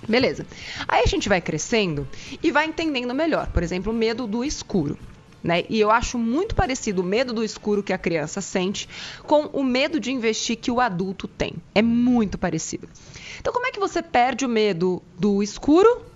Beleza. 0.07 0.45
Aí 0.87 1.03
a 1.03 1.07
gente 1.07 1.29
vai 1.29 1.41
crescendo 1.41 2.07
e 2.41 2.51
vai 2.51 2.65
entendendo 2.65 3.13
melhor. 3.13 3.47
Por 3.47 3.63
exemplo, 3.63 3.91
o 3.91 3.95
medo 3.95 4.27
do 4.27 4.43
escuro. 4.43 4.97
Né? 5.43 5.65
E 5.69 5.79
eu 5.79 5.91
acho 5.91 6.17
muito 6.17 6.55
parecido 6.55 7.01
o 7.01 7.05
medo 7.05 7.33
do 7.33 7.43
escuro 7.43 7.83
que 7.83 7.91
a 7.91 7.97
criança 7.97 8.39
sente 8.39 8.87
com 9.23 9.47
o 9.47 9.61
medo 9.61 9.99
de 9.99 10.09
investir 10.09 10.55
que 10.55 10.71
o 10.71 10.79
adulto 10.79 11.27
tem. 11.27 11.55
É 11.75 11.81
muito 11.81 12.37
parecido. 12.37 12.87
Então, 13.39 13.51
como 13.51 13.65
é 13.65 13.71
que 13.71 13.79
você 13.79 14.01
perde 14.01 14.45
o 14.45 14.49
medo 14.49 15.01
do 15.19 15.43
escuro? 15.43 16.12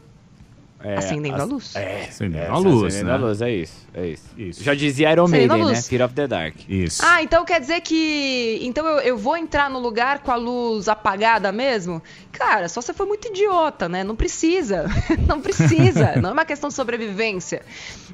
É, 0.84 0.96
Acendendo 0.98 1.36
a 1.36 1.44
ac- 1.44 1.52
luz. 1.52 1.76
É, 1.76 2.06
Acendendo 2.08 2.44
é, 2.44 2.48
a 2.48 2.58
luz, 2.58 2.84
acendendo 2.94 3.10
né? 3.10 3.14
a 3.14 3.18
luz, 3.18 3.42
é 3.42 3.52
isso, 3.52 3.88
é 3.96 4.08
isso. 4.08 4.24
Isso. 4.38 4.64
Já 4.64 4.76
dizia 4.76 5.12
Iron 5.12 5.24
Acendendo 5.26 5.54
a 5.54 5.58
Maiden, 5.58 5.76
né? 5.76 5.82
Fear 5.82 6.06
of 6.06 6.14
the 6.14 6.28
Dark. 6.28 6.56
Isso. 6.70 7.02
Ah, 7.04 7.24
então 7.24 7.44
quer 7.44 7.60
dizer 7.60 7.82
que. 7.82 8.60
Então 8.62 8.86
eu, 8.86 9.00
eu 9.00 9.18
vou 9.18 9.36
entrar 9.36 9.70
no 9.72 9.80
lugar 9.80 10.20
com 10.20 10.32
a 10.32 10.36
luz 10.36 10.88
apagada 10.88 11.52
mesmo? 11.52 12.02
Cara, 12.32 12.70
só 12.70 12.80
você 12.82 12.94
foi 12.94 13.08
muito 13.08 13.28
idiota, 13.30 13.90
né? 13.90 14.04
Não 14.04 14.16
precisa. 14.16 14.86
Não 15.28 15.42
precisa. 15.42 16.16
Não 16.22 16.30
é 16.30 16.34
uma 16.34 16.46
questão 16.46 16.70
de 16.70 16.76
sobrevivência. 16.76 17.64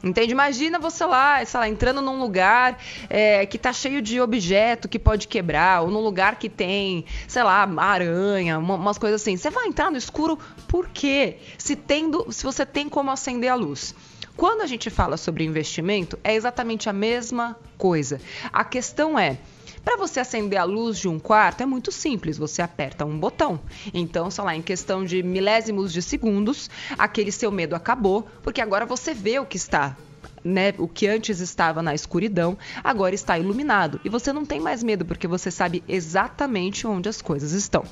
Entende? 0.02 0.32
Imagina 0.32 0.80
você 0.80 1.06
lá, 1.06 1.44
sei 1.46 1.60
lá, 1.60 1.68
entrando 1.70 2.02
num 2.02 2.18
lugar 2.20 2.78
é, 3.10 3.46
que 3.46 3.58
tá 3.58 3.74
cheio 3.74 4.02
de 4.02 4.20
objeto 4.22 4.88
que 4.88 4.98
pode 5.00 5.28
quebrar, 5.28 5.82
ou 5.82 5.92
num 5.92 6.00
lugar 6.02 6.38
que 6.38 6.48
tem, 6.50 7.04
sei 7.28 7.44
lá, 7.44 7.68
aranha, 7.78 8.58
uma- 8.58 8.76
umas 8.76 8.98
coisas 8.98 9.22
assim. 9.22 9.36
Você 9.38 9.50
vai 9.50 9.68
entrar 9.68 9.92
no 9.92 9.98
escuro 9.98 10.40
por 10.68 10.88
quê? 10.90 11.38
Se, 11.58 11.76
tendo, 11.76 12.26
se 12.32 12.44
você 12.54 12.66
tem 12.66 12.88
como 12.88 13.10
acender 13.10 13.50
a 13.50 13.56
luz. 13.56 13.96
Quando 14.38 14.62
a 14.62 14.68
gente 14.68 14.90
fala 14.90 15.18
sobre 15.18 15.44
investimento, 15.44 16.18
é 16.24 16.34
exatamente 16.34 16.90
a 16.90 16.94
mesma 16.94 17.58
coisa. 17.78 18.22
A 18.52 18.64
questão 18.64 19.18
é. 19.18 19.38
Para 19.84 19.98
você 19.98 20.22
acender 20.22 20.58
a 20.58 20.64
luz 20.64 20.98
de 20.98 21.10
um 21.10 21.20
quarto 21.20 21.62
é 21.62 21.66
muito 21.66 21.92
simples, 21.92 22.38
você 22.38 22.62
aperta 22.62 23.04
um 23.04 23.20
botão. 23.20 23.60
Então, 23.94 24.32
sei 24.32 24.44
lá, 24.44 24.56
em 24.56 24.62
questão 24.62 25.04
de 25.04 25.22
milésimos 25.22 25.92
de 25.92 26.02
segundos, 26.02 26.70
aquele 26.98 27.34
seu 27.34 27.52
medo 27.52 27.76
acabou, 27.76 28.26
porque 28.42 28.62
agora 28.62 28.86
você 28.86 29.14
vê 29.14 29.40
o 29.40 29.46
que 29.46 29.58
está 29.58 29.98
né, 30.44 30.74
o 30.78 30.88
que 30.88 31.08
antes 31.08 31.40
estava 31.40 31.82
na 31.82 31.94
escuridão, 31.94 32.58
agora 32.84 33.16
está 33.16 33.38
iluminado. 33.38 34.00
E 34.04 34.10
você 34.10 34.34
não 34.34 34.46
tem 34.46 34.60
mais 34.60 34.84
medo, 34.84 35.06
porque 35.06 35.28
você 35.28 35.50
sabe 35.50 35.84
exatamente 35.88 36.86
onde 36.86 37.10
as 37.10 37.22
coisas 37.22 37.52
estão. 37.52 37.86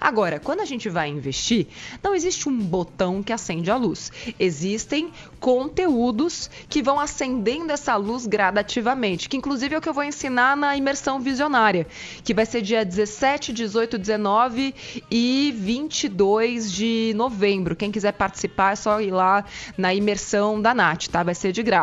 Agora, 0.00 0.40
quando 0.40 0.60
a 0.60 0.64
gente 0.64 0.88
vai 0.88 1.08
investir, 1.08 1.68
não 2.02 2.12
existe 2.12 2.48
um 2.48 2.58
botão 2.58 3.22
que 3.22 3.32
acende 3.32 3.70
a 3.70 3.76
luz. 3.76 4.10
Existem 4.38 5.12
conteúdos 5.38 6.50
que 6.68 6.82
vão 6.82 6.98
acendendo 6.98 7.72
essa 7.72 7.94
luz 7.94 8.26
gradativamente, 8.26 9.28
que 9.28 9.36
inclusive 9.36 9.76
é 9.76 9.78
o 9.78 9.80
que 9.80 9.88
eu 9.88 9.94
vou 9.94 10.02
ensinar 10.02 10.56
na 10.56 10.76
imersão 10.76 11.20
visionária, 11.20 11.86
que 12.24 12.34
vai 12.34 12.44
ser 12.44 12.62
dia 12.62 12.84
17, 12.84 13.52
18, 13.52 13.96
19 13.96 14.74
e 15.08 15.54
22 15.56 16.72
de 16.72 17.12
novembro. 17.14 17.76
Quem 17.76 17.92
quiser 17.92 18.12
participar 18.12 18.72
é 18.72 18.76
só 18.76 19.00
ir 19.00 19.12
lá 19.12 19.44
na 19.78 19.94
imersão 19.94 20.60
da 20.60 20.74
Nath, 20.74 21.06
tá? 21.06 21.22
Vai 21.22 21.34
ser 21.34 21.52
de 21.52 21.62
graça. 21.62 21.81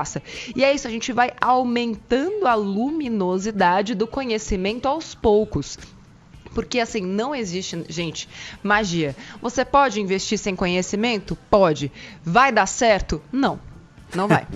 E 0.55 0.63
é 0.63 0.73
isso, 0.73 0.87
a 0.87 0.91
gente 0.91 1.11
vai 1.11 1.31
aumentando 1.39 2.47
a 2.47 2.55
luminosidade 2.55 3.95
do 3.95 4.07
conhecimento 4.07 4.87
aos 4.87 5.15
poucos. 5.15 5.77
Porque 6.53 6.79
assim, 6.79 7.01
não 7.01 7.33
existe, 7.35 7.85
gente, 7.89 8.27
magia. 8.63 9.15
Você 9.41 9.63
pode 9.63 10.01
investir 10.01 10.37
sem 10.37 10.55
conhecimento? 10.55 11.37
Pode. 11.49 11.91
Vai 12.23 12.51
dar 12.51 12.65
certo? 12.65 13.21
Não. 13.31 13.59
Não 14.15 14.27
vai. 14.27 14.47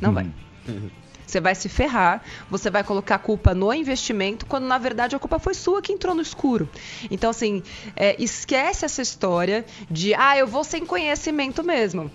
Não 0.00 0.12
vai. 0.12 0.26
Você 1.32 1.40
vai 1.40 1.54
se 1.54 1.66
ferrar, 1.66 2.22
você 2.50 2.68
vai 2.68 2.84
colocar 2.84 3.14
a 3.14 3.18
culpa 3.18 3.54
no 3.54 3.72
investimento, 3.72 4.44
quando 4.44 4.66
na 4.66 4.76
verdade 4.76 5.16
a 5.16 5.18
culpa 5.18 5.38
foi 5.38 5.54
sua 5.54 5.80
que 5.80 5.90
entrou 5.90 6.14
no 6.14 6.20
escuro. 6.20 6.68
Então, 7.10 7.30
assim, 7.30 7.62
é, 7.96 8.22
esquece 8.22 8.84
essa 8.84 9.00
história 9.00 9.64
de, 9.90 10.12
ah, 10.14 10.36
eu 10.36 10.46
vou 10.46 10.62
sem 10.62 10.84
conhecimento 10.84 11.64
mesmo. 11.64 12.10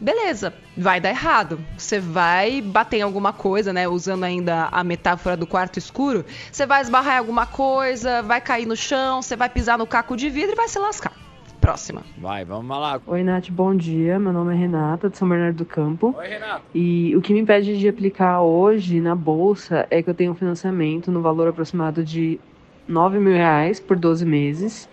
Beleza, 0.00 0.54
vai 0.76 1.00
dar 1.00 1.10
errado. 1.10 1.58
Você 1.76 1.98
vai 1.98 2.60
bater 2.60 2.98
em 2.98 3.02
alguma 3.02 3.32
coisa, 3.32 3.72
né? 3.72 3.88
Usando 3.88 4.24
ainda 4.24 4.68
a 4.70 4.84
metáfora 4.84 5.36
do 5.36 5.46
quarto 5.46 5.78
escuro. 5.78 6.24
Você 6.50 6.66
vai 6.66 6.82
esbarrar 6.82 7.16
em 7.16 7.18
alguma 7.18 7.46
coisa, 7.46 8.22
vai 8.22 8.40
cair 8.40 8.66
no 8.66 8.76
chão, 8.76 9.22
você 9.22 9.36
vai 9.36 9.48
pisar 9.48 9.78
no 9.78 9.86
caco 9.86 10.16
de 10.16 10.28
vidro 10.28 10.52
e 10.52 10.56
vai 10.56 10.68
se 10.68 10.78
lascar. 10.78 11.12
Próxima. 11.60 12.02
Vai, 12.18 12.44
vamos 12.44 12.68
lá. 12.76 13.00
Oi, 13.06 13.22
Nath, 13.22 13.48
bom 13.48 13.74
dia. 13.74 14.18
Meu 14.18 14.34
nome 14.34 14.52
é 14.52 14.56
Renata, 14.56 15.08
de 15.08 15.16
São 15.16 15.26
Bernardo 15.26 15.56
do 15.56 15.64
Campo. 15.64 16.14
Oi, 16.18 16.28
Renato. 16.28 16.62
E 16.74 17.16
o 17.16 17.22
que 17.22 17.32
me 17.32 17.40
impede 17.40 17.78
de 17.78 17.88
aplicar 17.88 18.42
hoje 18.42 19.00
na 19.00 19.14
bolsa 19.14 19.86
é 19.90 20.02
que 20.02 20.10
eu 20.10 20.14
tenho 20.14 20.32
um 20.32 20.34
financiamento 20.34 21.10
no 21.10 21.22
valor 21.22 21.48
aproximado 21.48 22.04
de 22.04 22.38
9 22.86 23.18
mil 23.18 23.32
reais 23.32 23.80
por 23.80 23.96
12 23.96 24.26
meses. 24.26 24.88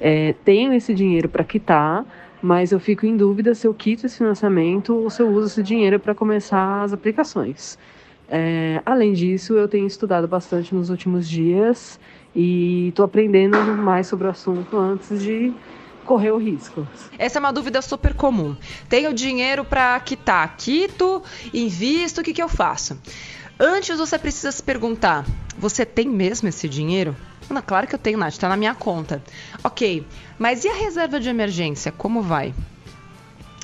É, 0.00 0.34
tenho 0.44 0.72
esse 0.74 0.92
dinheiro 0.94 1.28
para 1.28 1.44
quitar, 1.44 2.04
mas 2.42 2.72
eu 2.72 2.80
fico 2.80 3.06
em 3.06 3.16
dúvida 3.16 3.54
se 3.54 3.66
eu 3.66 3.72
quito 3.72 4.04
esse 4.04 4.18
financiamento 4.18 4.94
ou 4.94 5.08
se 5.08 5.22
eu 5.22 5.28
uso 5.28 5.46
esse 5.46 5.62
dinheiro 5.62 6.00
para 6.00 6.14
começar 6.14 6.82
as 6.82 6.92
aplicações. 6.92 7.78
É, 8.28 8.82
além 8.84 9.12
disso, 9.12 9.54
eu 9.54 9.68
tenho 9.68 9.86
estudado 9.86 10.26
bastante 10.26 10.74
nos 10.74 10.90
últimos 10.90 11.28
dias 11.28 12.00
e 12.34 12.88
estou 12.88 13.04
aprendendo 13.04 13.56
mais 13.76 14.06
sobre 14.06 14.26
o 14.26 14.30
assunto 14.30 14.76
antes 14.76 15.22
de 15.22 15.52
correr 16.04 16.32
o 16.32 16.38
risco. 16.38 16.86
Essa 17.18 17.38
é 17.38 17.40
uma 17.40 17.52
dúvida 17.52 17.80
super 17.80 18.14
comum. 18.14 18.56
Tenho 18.88 19.12
dinheiro 19.12 19.64
para 19.64 19.98
quitar, 20.00 20.56
quito, 20.56 21.22
invisto, 21.54 22.20
o 22.20 22.24
que, 22.24 22.32
que 22.32 22.42
eu 22.42 22.48
faço? 22.48 22.98
Antes 23.60 23.98
você 23.98 24.18
precisa 24.18 24.50
se 24.50 24.62
perguntar: 24.62 25.24
você 25.56 25.84
tem 25.84 26.08
mesmo 26.08 26.48
esse 26.48 26.68
dinheiro? 26.68 27.14
Não, 27.52 27.62
claro 27.62 27.86
que 27.86 27.94
eu 27.94 27.98
tenho, 27.98 28.18
Nath, 28.18 28.36
tá 28.36 28.48
na 28.48 28.56
minha 28.56 28.74
conta. 28.74 29.22
Ok, 29.62 30.06
mas 30.38 30.64
e 30.64 30.68
a 30.68 30.74
reserva 30.74 31.20
de 31.20 31.28
emergência? 31.28 31.92
Como 31.92 32.22
vai? 32.22 32.54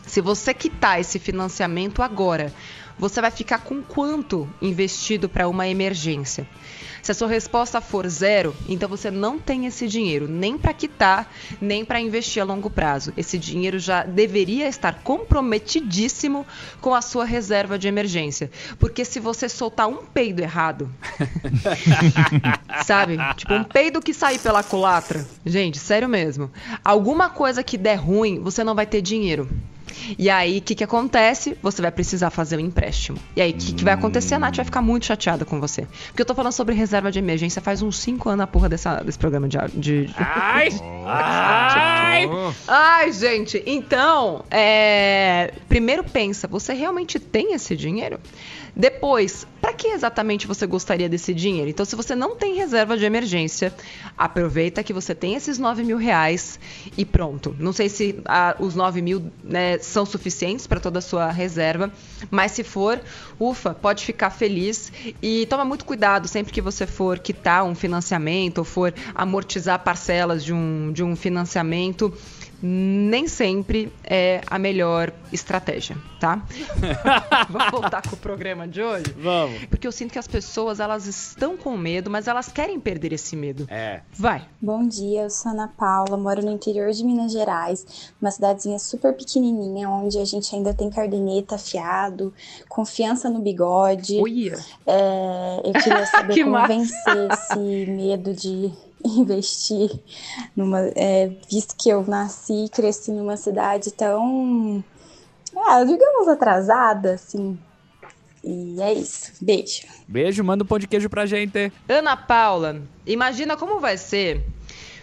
Se 0.07 0.21
você 0.21 0.52
quitar 0.52 1.00
esse 1.00 1.18
financiamento 1.18 2.02
agora, 2.02 2.52
você 2.99 3.21
vai 3.21 3.30
ficar 3.30 3.59
com 3.59 3.83
quanto 3.83 4.49
investido 4.61 5.28
para 5.28 5.49
uma 5.49 5.68
emergência? 5.68 6.47
Se 7.02 7.12
a 7.12 7.14
sua 7.14 7.28
resposta 7.28 7.81
for 7.81 8.07
zero, 8.09 8.55
então 8.69 8.88
você 8.88 9.11
não 9.11 9.38
tem 9.38 9.67
esse 9.67 9.87
dinheiro 9.87 10.28
nem 10.28 10.59
para 10.59 10.73
quitar, 10.73 11.33
nem 11.61 11.85
para 11.85 12.00
investir 12.00 12.43
a 12.43 12.45
longo 12.45 12.69
prazo. 12.71 13.12
Esse 13.17 13.38
dinheiro 13.38 13.78
já 13.78 14.02
deveria 14.02 14.69
estar 14.69 15.02
comprometidíssimo 15.02 16.47
com 16.81 16.95
a 16.95 17.02
sua 17.02 17.25
reserva 17.25 17.78
de 17.78 17.88
emergência. 17.88 18.50
Porque 18.78 19.05
se 19.05 19.21
você 19.21 19.49
soltar 19.49 19.88
um 19.88 20.05
peido 20.05 20.40
errado, 20.40 20.90
sabe? 22.85 23.17
Tipo, 23.37 23.55
um 23.55 23.64
peido 23.64 24.00
que 24.00 24.12
sair 24.12 24.38
pela 24.38 24.62
culatra, 24.62 25.26
gente, 25.45 25.78
sério 25.78 26.09
mesmo. 26.09 26.50
Alguma 26.85 27.31
coisa 27.31 27.62
que 27.62 27.78
der 27.78 27.97
ruim, 27.97 28.40
você 28.40 28.64
não 28.64 28.75
vai 28.75 28.87
ter 28.87 29.00
dinheiro. 29.00 29.49
E 30.18 30.30
aí, 30.30 30.59
o 30.59 30.62
que, 30.62 30.75
que 30.75 30.85
acontece? 30.85 31.57
Você 31.62 31.83
vai 31.83 31.90
precisar 31.90 32.30
fazer 32.30 32.57
um 32.57 32.61
empréstimo. 32.61 33.18
E 33.37 33.40
aí, 33.40 33.50
o 33.50 33.54
que, 33.54 33.73
que 33.73 33.85
vai 33.85 33.95
acontecer? 33.95 34.35
A 34.35 34.38
Nath 34.38 34.57
vai 34.57 34.64
ficar 34.64 34.83
muito 34.83 35.07
chateada 35.07 35.45
com 35.45 35.61
você. 35.61 35.87
Porque 36.09 36.23
eu 36.23 36.26
tô 36.26 36.35
falando 36.35 36.52
sobre 36.52 36.75
reserva 36.75 37.11
de 37.11 37.18
emergência 37.18 37.61
faz 37.61 37.83
uns 37.83 37.99
5 37.99 38.28
anos 38.28 38.45
a 38.45 38.47
porra 38.47 38.68
dessa, 38.68 38.97
desse 39.02 39.18
programa 39.18 39.49
de. 39.49 39.59
de... 39.75 40.11
Ai! 40.16 40.68
Ai! 41.07 42.30
Ai, 42.66 43.12
gente, 43.12 43.62
então, 43.66 44.45
é... 44.50 45.52
primeiro 45.68 46.04
pensa, 46.04 46.47
você 46.47 46.73
realmente 46.75 47.18
tem 47.18 47.54
esse 47.54 47.76
dinheiro? 47.76 48.18
Depois, 48.75 49.47
para 49.61 49.73
que 49.73 49.89
exatamente 49.89 50.47
você 50.47 50.67
gostaria 50.67 51.09
desse 51.09 51.35
dinheiro? 51.35 51.69
Então, 51.69 51.85
se 51.85 51.97
você 51.97 52.15
não 52.15 52.37
tem 52.37 52.55
reserva 52.55 52.97
de 52.97 53.05
emergência, 53.05 53.73
aproveita 54.17 54.83
que 54.83 54.93
você 54.93 55.15
tem 55.15 55.35
esses 55.35 55.59
9 55.59 55.85
mil 55.85 55.97
reais 55.97 56.59
e 56.97 57.05
pronto. 57.05 57.55
Não 57.59 57.73
sei 57.73 57.89
se 57.89 58.21
ah, 58.25 58.57
os 58.59 58.75
9 58.75 59.03
mil 59.03 59.31
né, 59.43 59.79
são 59.79 60.07
suficientes 60.07 60.67
para 60.67 60.81
toda 60.81 61.01
a 61.01 61.03
sua 61.03 61.31
reserva, 61.31 61.93
mas 62.31 62.53
se 62.53 62.65
for, 62.65 63.01
ufa, 63.39 63.75
pode 63.75 64.05
ficar 64.05 64.31
feliz 64.31 64.93
e 65.23 65.47
toma 65.47 65.65
muito 65.65 65.85
cuidado 65.85 66.29
sempre 66.29 66.53
que 66.53 66.61
você 66.61 66.87
for 66.87 67.19
quitar 67.19 67.65
um 67.65 67.75
financiamento 67.75 68.59
ou 68.59 68.64
for 68.64 68.95
amortizar 69.14 69.79
parcelas 69.81 70.45
de 70.45 70.53
um, 70.53 70.92
de 70.92 71.03
um 71.03 71.14
financiamento 71.14 72.12
nem 72.61 73.29
sempre 73.29 73.92
é 74.03 74.40
a 74.47 74.59
melhor 74.59 75.12
estratégia, 75.33 75.97
tá? 76.18 76.42
Vamos 77.49 77.71
voltar 77.71 78.03
com 78.03 78.16
o 78.16 78.18
programa 78.18 78.66
de 78.66 78.83
hoje? 78.83 79.14
Vamos. 79.18 79.64
Porque 79.66 79.87
eu 79.87 79.92
sinto 79.92 80.12
que 80.12 80.18
as 80.18 80.27
pessoas, 80.27 80.81
elas 80.81 81.07
estão 81.07 81.57
com 81.57 81.77
medo, 81.77 82.11
mas 82.11 82.27
elas 82.27 82.49
querem 82.51 82.81
perder 82.81 83.12
esse 83.12 83.37
medo. 83.37 83.66
É. 83.71 84.01
Vai. 84.12 84.44
Bom 84.61 84.87
dia, 84.87 85.23
eu 85.23 85.31
sou 85.31 85.53
Ana 85.53 85.68
Paula, 85.68 86.16
moro 86.16 86.42
no 86.42 86.51
interior 86.51 86.90
de 86.90 87.05
Minas 87.05 87.33
Gerais, 87.33 88.12
uma 88.21 88.31
cidadezinha 88.31 88.79
super 88.79 89.12
pequenininha, 89.14 89.88
onde 89.88 90.18
a 90.18 90.25
gente 90.25 90.55
ainda 90.55 90.75
tem 90.75 90.90
cardeneta 90.90 91.55
afiado, 91.55 92.33
confiança 92.68 93.31
no 93.31 93.38
bigode. 93.40 94.16
Uia. 94.21 94.59
É, 94.87 95.61
eu 95.64 95.73
queria 95.75 96.07
saber 96.11 96.35
Que 96.35 96.40
como 96.42 96.53
massa. 96.55 96.68
vencer 96.75 97.29
esse 97.33 97.90
medo 97.90 98.35
de 98.35 98.73
investir 99.05 99.91
numa, 100.57 100.81
é, 100.95 101.33
visto 101.51 101.75
que 101.77 101.89
eu 101.89 102.05
nasci 102.07 102.65
e 102.65 102.69
cresci 102.69 103.11
numa 103.11 103.37
cidade 103.37 103.93
tão, 103.93 104.83
ah, 105.57 105.85
digamos 105.85 106.29
atrasada, 106.29 107.15
assim. 107.15 107.59
E 108.43 108.81
é 108.81 108.93
isso. 108.93 109.33
Beijo. 109.41 109.87
Beijo, 110.07 110.45
manda 110.45 110.65
um 110.65 110.67
pão 110.67 110.79
de 110.79 110.87
queijo 110.87 111.11
pra 111.11 111.27
gente. 111.27 111.73
Ana 111.89 112.17
Paula, 112.17 112.83
imagina 113.07 113.57
como 113.57 113.81
vai 113.81 113.97
ser 113.97 114.45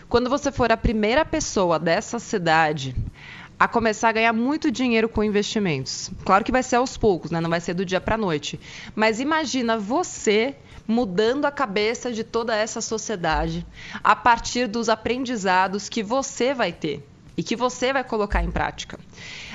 quando 0.08 0.30
você 0.30 0.52
for 0.52 0.72
a 0.72 0.78
primeira 0.78 1.26
pessoa 1.26 1.78
dessa 1.78 2.20
cidade 2.20 2.96
a 3.58 3.68
começar 3.68 4.10
a 4.10 4.12
ganhar 4.12 4.34
muito 4.34 4.70
dinheiro 4.70 5.08
com 5.08 5.24
investimentos. 5.24 6.12
Claro 6.26 6.44
que 6.44 6.52
vai 6.52 6.62
ser 6.62 6.76
aos 6.76 6.98
poucos, 6.98 7.32
né? 7.32 7.40
Não 7.40 7.50
vai 7.50 7.62
ser 7.62 7.74
do 7.74 7.86
dia 7.86 8.02
para 8.02 8.18
noite. 8.18 8.60
Mas 8.94 9.20
imagina 9.20 9.78
você 9.78 10.56
mudando 10.88 11.46
a 11.46 11.52
cabeça 11.52 12.12
de 12.12 12.24
toda 12.24 12.56
essa 12.56 12.82
sociedade 12.82 13.66
a 14.04 14.16
partir 14.16 14.68
dos 14.68 14.90
aprendizados 14.90 15.90
que 15.90 16.04
você 16.04 16.54
vai 16.54 16.72
ter 16.72 17.08
e 17.38 17.44
que 17.44 17.56
você 17.56 17.92
vai 17.92 18.04
colocar 18.04 18.44
em 18.44 18.52
prática. 18.52 19.00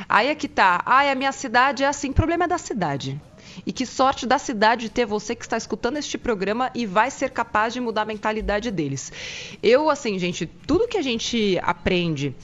Aí 0.08 0.28
é 0.28 0.34
que 0.34 0.48
tá. 0.48 0.82
Ai, 0.84 1.10
a 1.10 1.14
minha 1.14 1.32
cidade 1.32 1.82
é 1.82 1.86
assim. 1.86 2.10
O 2.10 2.14
problema 2.14 2.44
é 2.44 2.48
da 2.48 2.58
cidade. 2.58 3.20
E 3.66 3.72
que 3.72 3.86
sorte 3.86 4.26
da 4.26 4.38
cidade 4.38 4.82
de 4.82 4.90
ter 4.90 5.06
você 5.06 5.34
que 5.34 5.44
está 5.44 5.56
escutando 5.56 5.96
este 5.96 6.16
programa 6.18 6.70
e 6.74 6.86
vai 6.86 7.10
ser 7.10 7.30
capaz 7.30 7.72
de 7.72 7.80
mudar 7.80 8.02
a 8.02 8.04
mentalidade 8.04 8.70
deles. 8.70 9.12
Eu, 9.62 9.90
assim, 9.90 10.18
gente, 10.18 10.46
tudo 10.46 10.86
que 10.86 10.98
a 10.98 11.02
gente 11.02 11.58
aprende. 11.62 12.34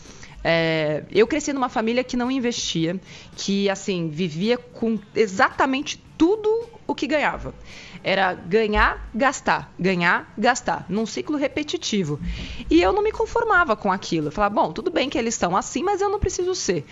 é, 0.43 1.05
eu 1.11 1.27
cresci 1.27 1.53
numa 1.53 1.69
família 1.69 2.03
que 2.03 2.17
não 2.17 2.31
investia, 2.31 3.01
que, 3.37 3.69
assim, 3.69 4.09
vivia 4.09 4.57
com 4.57 4.99
exatamente 5.15 6.03
tudo 6.17 6.76
o 6.87 6.95
que 6.95 7.07
ganhava. 7.07 7.55
Era 8.03 8.35
ganhar, 8.35 9.09
gastar, 9.15 9.73
ganhar, 9.79 10.33
gastar, 10.39 10.87
num 10.89 11.07
ciclo 11.07 11.37
repetitivo. 11.37 12.21
E 12.71 12.81
eu 12.81 12.93
não 12.93 13.03
me 13.03 13.11
conformava 13.11 13.75
com 13.75 13.91
aquilo. 13.91 14.29
Eu 14.29 14.33
falava, 14.33 14.55
bom, 14.55 14.73
tudo 14.73 14.91
bem 14.91 15.11
que 15.11 15.19
eles 15.19 15.35
estão 15.35 15.57
assim, 15.57 15.83
mas 15.83 16.01
eu 16.01 16.09
não 16.09 16.21
preciso 16.21 16.55
ser. 16.55 16.85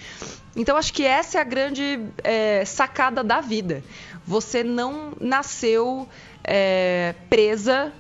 Então, 0.57 0.77
acho 0.77 0.93
que 0.93 1.05
essa 1.05 1.39
é 1.39 1.41
a 1.41 1.45
grande 1.45 2.01
é, 2.23 2.65
sacada 2.65 3.23
da 3.23 3.41
vida. 3.41 3.83
Você 4.27 4.65
não 4.65 5.13
nasceu 5.21 6.09
é, 6.43 7.15
presa 7.29 7.93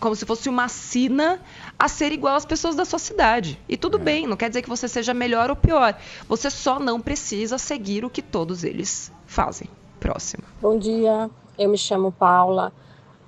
como 0.00 0.14
se 0.14 0.26
fosse 0.26 0.48
uma 0.48 0.68
sina 0.68 1.40
a 1.78 1.88
ser 1.88 2.12
igual 2.12 2.34
às 2.34 2.44
pessoas 2.44 2.74
da 2.74 2.84
sua 2.84 2.98
cidade. 2.98 3.58
E 3.68 3.76
tudo 3.76 3.98
bem, 3.98 4.26
não 4.26 4.36
quer 4.36 4.48
dizer 4.48 4.62
que 4.62 4.68
você 4.68 4.88
seja 4.88 5.14
melhor 5.14 5.50
ou 5.50 5.56
pior. 5.56 5.98
Você 6.28 6.50
só 6.50 6.78
não 6.78 7.00
precisa 7.00 7.58
seguir 7.58 8.04
o 8.04 8.10
que 8.10 8.22
todos 8.22 8.64
eles 8.64 9.10
fazem. 9.26 9.68
Próximo. 9.98 10.44
Bom 10.60 10.78
dia, 10.78 11.30
eu 11.58 11.68
me 11.68 11.78
chamo 11.78 12.12
Paula. 12.12 12.72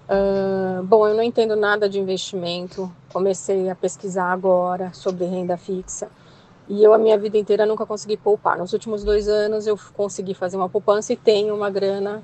Ah, 0.09 0.81
bom, 0.85 1.07
eu 1.07 1.15
não 1.15 1.23
entendo 1.23 1.55
nada 1.55 1.89
de 1.89 2.01
investimento. 2.01 2.91
Comecei 3.13 3.69
a 3.69 3.75
pesquisar 3.75 4.33
agora 4.33 4.93
sobre 4.93 5.27
renda 5.27 5.57
fixa. 5.57 6.09
E 6.69 6.83
eu, 6.83 6.93
a 6.93 6.99
minha 6.99 7.17
vida 7.19 7.39
inteira, 7.39 7.67
nunca 7.67 7.87
consegui 7.87 8.17
poupar. 8.17 8.59
Nos 8.59 8.73
últimos 8.73 9.05
dois 9.05 9.29
anos, 9.29 9.67
eu 9.67 9.79
consegui 9.95 10.35
fazer 10.35 10.57
uma 10.57 10.69
poupança 10.69 11.13
e 11.13 11.17
tenho 11.17 11.55
uma 11.55 11.71
grana 11.71 12.23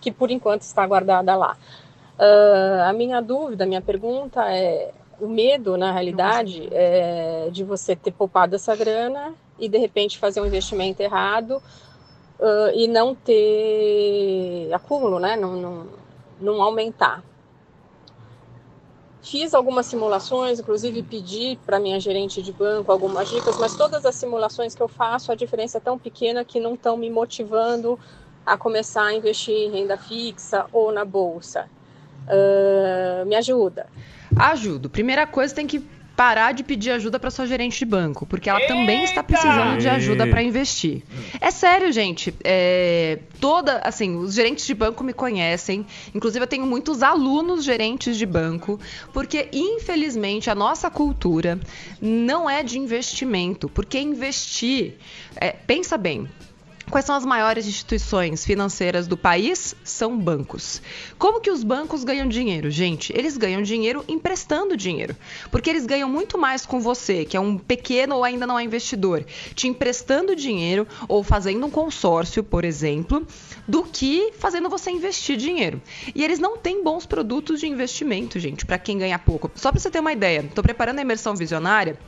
que, 0.00 0.10
por 0.10 0.30
enquanto, 0.30 0.62
está 0.62 0.86
guardada 0.86 1.34
lá. 1.36 1.56
Ah, 2.18 2.88
a 2.88 2.92
minha 2.92 3.20
dúvida, 3.20 3.64
a 3.64 3.66
minha 3.66 3.82
pergunta 3.82 4.48
é: 4.52 4.92
o 5.20 5.28
medo, 5.28 5.76
na 5.76 5.92
realidade, 5.92 6.68
é 6.72 7.48
de 7.52 7.64
você 7.64 7.96
ter 7.96 8.12
poupado 8.12 8.54
essa 8.56 8.74
grana 8.76 9.34
e, 9.58 9.68
de 9.68 9.78
repente, 9.78 10.18
fazer 10.18 10.40
um 10.40 10.46
investimento 10.46 11.02
errado 11.02 11.62
ah, 12.44 12.70
e 12.74 12.86
não 12.86 13.14
ter 13.14 14.68
acúmulo, 14.70 15.18
né? 15.18 15.34
Não, 15.34 15.56
não, 15.56 15.86
não 16.38 16.62
aumentar. 16.62 17.24
Fiz 19.22 19.54
algumas 19.54 19.86
simulações, 19.86 20.60
inclusive 20.60 21.02
pedi 21.02 21.58
para 21.64 21.80
minha 21.80 21.98
gerente 21.98 22.42
de 22.42 22.52
banco 22.52 22.92
algumas 22.92 23.30
dicas, 23.30 23.58
mas 23.58 23.74
todas 23.74 24.04
as 24.04 24.14
simulações 24.14 24.74
que 24.74 24.82
eu 24.82 24.88
faço, 24.88 25.32
a 25.32 25.34
diferença 25.34 25.78
é 25.78 25.80
tão 25.80 25.98
pequena 25.98 26.44
que 26.44 26.60
não 26.60 26.74
estão 26.74 26.98
me 26.98 27.08
motivando 27.08 27.98
a 28.44 28.58
começar 28.58 29.04
a 29.04 29.14
investir 29.14 29.54
em 29.54 29.70
renda 29.70 29.96
fixa 29.96 30.66
ou 30.70 30.92
na 30.92 31.06
bolsa. 31.06 31.66
Ah, 32.28 33.24
me 33.24 33.34
ajuda. 33.36 33.86
Ajudo. 34.36 34.90
Primeira 34.90 35.26
coisa, 35.26 35.54
tem 35.54 35.66
que 35.66 35.88
parar 36.16 36.52
de 36.52 36.62
pedir 36.62 36.90
ajuda 36.90 37.18
para 37.18 37.30
sua 37.30 37.46
gerente 37.46 37.78
de 37.78 37.84
banco, 37.84 38.24
porque 38.26 38.48
ela 38.48 38.60
Eita! 38.60 38.72
também 38.72 39.02
está 39.04 39.22
precisando 39.22 39.78
de 39.78 39.88
ajuda 39.88 40.26
para 40.26 40.42
investir. 40.42 41.02
É 41.40 41.50
sério, 41.50 41.92
gente. 41.92 42.34
É, 42.44 43.18
toda, 43.40 43.78
assim, 43.78 44.16
os 44.16 44.34
gerentes 44.34 44.66
de 44.66 44.74
banco 44.74 45.02
me 45.02 45.12
conhecem. 45.12 45.84
Inclusive, 46.14 46.44
eu 46.44 46.48
tenho 46.48 46.66
muitos 46.66 47.02
alunos 47.02 47.64
gerentes 47.64 48.16
de 48.16 48.26
banco, 48.26 48.78
porque 49.12 49.48
infelizmente 49.52 50.50
a 50.50 50.54
nossa 50.54 50.90
cultura 50.90 51.58
não 52.00 52.48
é 52.48 52.62
de 52.62 52.78
investimento, 52.78 53.68
porque 53.68 53.98
investir, 53.98 54.94
é, 55.36 55.50
pensa 55.52 55.96
bem, 55.96 56.28
Quais 56.90 57.06
são 57.06 57.14
as 57.14 57.24
maiores 57.24 57.66
instituições 57.66 58.44
financeiras 58.44 59.06
do 59.06 59.16
país? 59.16 59.74
São 59.82 60.16
bancos. 60.16 60.82
Como 61.18 61.40
que 61.40 61.50
os 61.50 61.64
bancos 61.64 62.04
ganham 62.04 62.28
dinheiro? 62.28 62.70
Gente, 62.70 63.12
eles 63.16 63.36
ganham 63.36 63.62
dinheiro 63.62 64.04
emprestando 64.06 64.76
dinheiro. 64.76 65.16
Porque 65.50 65.70
eles 65.70 65.86
ganham 65.86 66.08
muito 66.08 66.36
mais 66.38 66.66
com 66.66 66.80
você, 66.80 67.24
que 67.24 67.36
é 67.36 67.40
um 67.40 67.56
pequeno 67.56 68.16
ou 68.16 68.24
ainda 68.24 68.46
não 68.46 68.58
é 68.58 68.62
investidor, 68.62 69.24
te 69.54 69.66
emprestando 69.66 70.36
dinheiro 70.36 70.86
ou 71.08 71.22
fazendo 71.22 71.66
um 71.66 71.70
consórcio, 71.70 72.44
por 72.44 72.64
exemplo, 72.64 73.26
do 73.66 73.82
que 73.82 74.32
fazendo 74.38 74.68
você 74.68 74.90
investir 74.90 75.36
dinheiro. 75.36 75.80
E 76.14 76.22
eles 76.22 76.38
não 76.38 76.56
têm 76.56 76.82
bons 76.82 77.06
produtos 77.06 77.60
de 77.60 77.66
investimento, 77.66 78.38
gente, 78.38 78.64
para 78.66 78.78
quem 78.78 78.98
ganha 78.98 79.18
pouco. 79.18 79.50
Só 79.54 79.70
para 79.70 79.80
você 79.80 79.90
ter 79.90 80.00
uma 80.00 80.12
ideia, 80.12 80.40
estou 80.40 80.62
preparando 80.62 80.98
a 80.98 81.02
imersão 81.02 81.34
visionária 81.34 81.98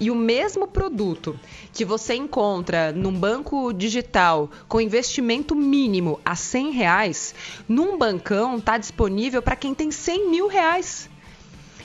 e 0.00 0.10
o 0.10 0.14
mesmo 0.14 0.66
produto 0.66 1.38
que 1.72 1.84
você 1.84 2.14
encontra 2.14 2.92
num 2.92 3.12
banco 3.12 3.72
digital 3.72 4.50
com 4.68 4.80
investimento 4.80 5.54
mínimo 5.54 6.20
a 6.24 6.34
100 6.34 6.70
reais, 6.70 7.34
num 7.68 7.96
bancão 7.96 8.58
está 8.58 8.78
disponível 8.78 9.42
para 9.42 9.56
quem 9.56 9.74
tem 9.74 9.90
100 9.90 10.30
mil 10.30 10.46
reais. 10.48 11.08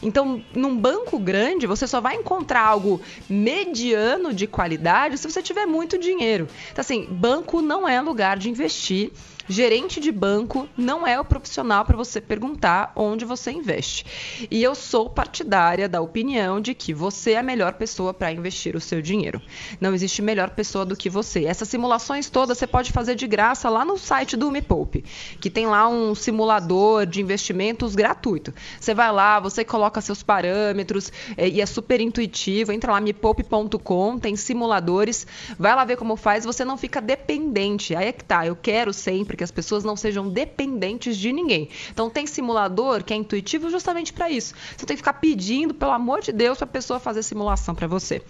Então, 0.04 0.44
num 0.54 0.78
banco 0.78 1.18
grande, 1.18 1.66
você 1.66 1.88
só 1.88 2.02
vai 2.02 2.16
encontrar 2.16 2.62
algo 2.62 3.02
mediano 3.30 4.34
de 4.34 4.46
qualidade 4.46 5.18
se 5.18 5.30
você 5.30 5.42
tiver 5.42 5.66
muito 5.66 5.98
dinheiro. 5.98 6.48
Então, 6.72 6.82
assim, 6.82 7.08
banco 7.10 7.62
não 7.62 7.88
é 7.88 8.00
lugar 8.02 8.38
de 8.38 8.50
investir 8.50 9.12
Gerente 9.48 10.00
de 10.00 10.10
banco 10.10 10.70
não 10.78 11.06
é 11.06 11.20
o 11.20 11.26
profissional 11.26 11.84
para 11.84 11.98
você 11.98 12.22
perguntar 12.22 12.94
onde 12.96 13.26
você 13.26 13.52
investe. 13.52 14.48
E 14.50 14.64
eu 14.64 14.74
sou 14.74 15.10
partidária 15.10 15.90
da 15.90 16.00
opinião 16.00 16.62
de 16.62 16.74
que 16.74 16.94
você 16.94 17.32
é 17.32 17.40
a 17.40 17.44
melhor 17.44 17.74
pessoa 17.74 18.14
para 18.14 18.32
investir 18.32 18.74
o 18.74 18.80
seu 18.80 19.02
dinheiro. 19.02 19.42
Não 19.82 19.94
existe 19.94 20.22
melhor 20.22 20.52
pessoa 20.52 20.86
do 20.86 20.96
que 20.96 21.10
você. 21.10 21.44
Essas 21.44 21.68
simulações 21.68 22.30
todas 22.30 22.58
você 22.58 22.66
pode 22.66 22.94
fazer 22.94 23.16
de 23.16 23.28
graça 23.28 23.70
lá 23.70 23.84
no 23.84 23.98
site 23.98 24.38
do 24.38 24.50
Me 24.50 24.62
Poupe, 24.62 25.04
que 25.42 25.50
tem 25.50 25.68
lá 25.68 25.90
um 25.90 26.16
simulador 26.16 27.06
de 27.06 27.22
investimentos 27.22 27.96
gratuito. 27.96 28.54
Você 28.80 28.94
vai 28.94 29.12
lá, 29.12 29.42
você 29.42 29.66
coloca 29.66 30.00
seus 30.00 30.24
parâmetros 30.24 31.12
é, 31.36 31.50
e 31.50 31.60
é 31.60 31.66
super 31.66 32.00
intuitivo. 32.00 32.72
Entra 32.72 32.94
lá 32.94 33.02
mepoupe.com, 33.02 34.18
tem 34.18 34.38
simuladores, 34.38 35.28
vai 35.60 35.76
lá 35.76 35.84
ver 35.84 35.98
como 35.98 36.16
faz, 36.16 36.46
você 36.46 36.64
não 36.64 36.78
fica 36.78 37.02
dependente. 37.02 37.94
Aí 37.94 38.08
é 38.08 38.12
que 38.14 38.24
tá, 38.24 38.48
eu 38.48 38.56
quero 38.56 38.94
sempre 38.94 39.33
sempre, 39.34 39.38
que 39.38 39.44
as 39.44 39.52
pessoas 39.52 39.84
não 39.84 39.96
sejam 39.96 40.30
dependentes 40.30 41.18
de 41.18 41.34
ninguém. 41.34 41.70
Então 41.92 42.10
tem 42.10 42.26
simulador 42.26 43.04
que 43.04 43.14
é 43.14 43.18
intuitivo 43.18 43.70
justamente 43.70 44.14
para 44.14 44.30
isso. 44.30 44.54
Você 44.78 44.86
tem 44.86 44.96
que 44.96 45.02
ficar 45.02 45.14
pedindo, 45.14 45.74
pelo 45.74 45.92
amor 45.92 46.22
de 46.22 46.32
Deus, 46.32 46.58
para 46.58 46.66
a 46.66 46.72
pessoa 46.72 47.00
fazer 47.00 47.24
simulação 47.24 47.76
para 47.76 47.88
você. 47.88 48.22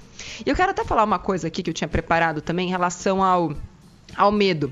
E 0.46 0.50
eu 0.50 0.56
quero 0.56 0.72
até 0.72 0.84
falar 0.84 1.04
uma 1.04 1.20
coisa 1.20 1.48
aqui 1.48 1.62
que 1.62 1.70
eu 1.70 1.74
tinha 1.74 1.88
preparado 1.88 2.42
também 2.42 2.68
em 2.68 2.72
relação 2.72 3.24
ao 3.24 3.54
ao 4.16 4.32
medo. 4.32 4.72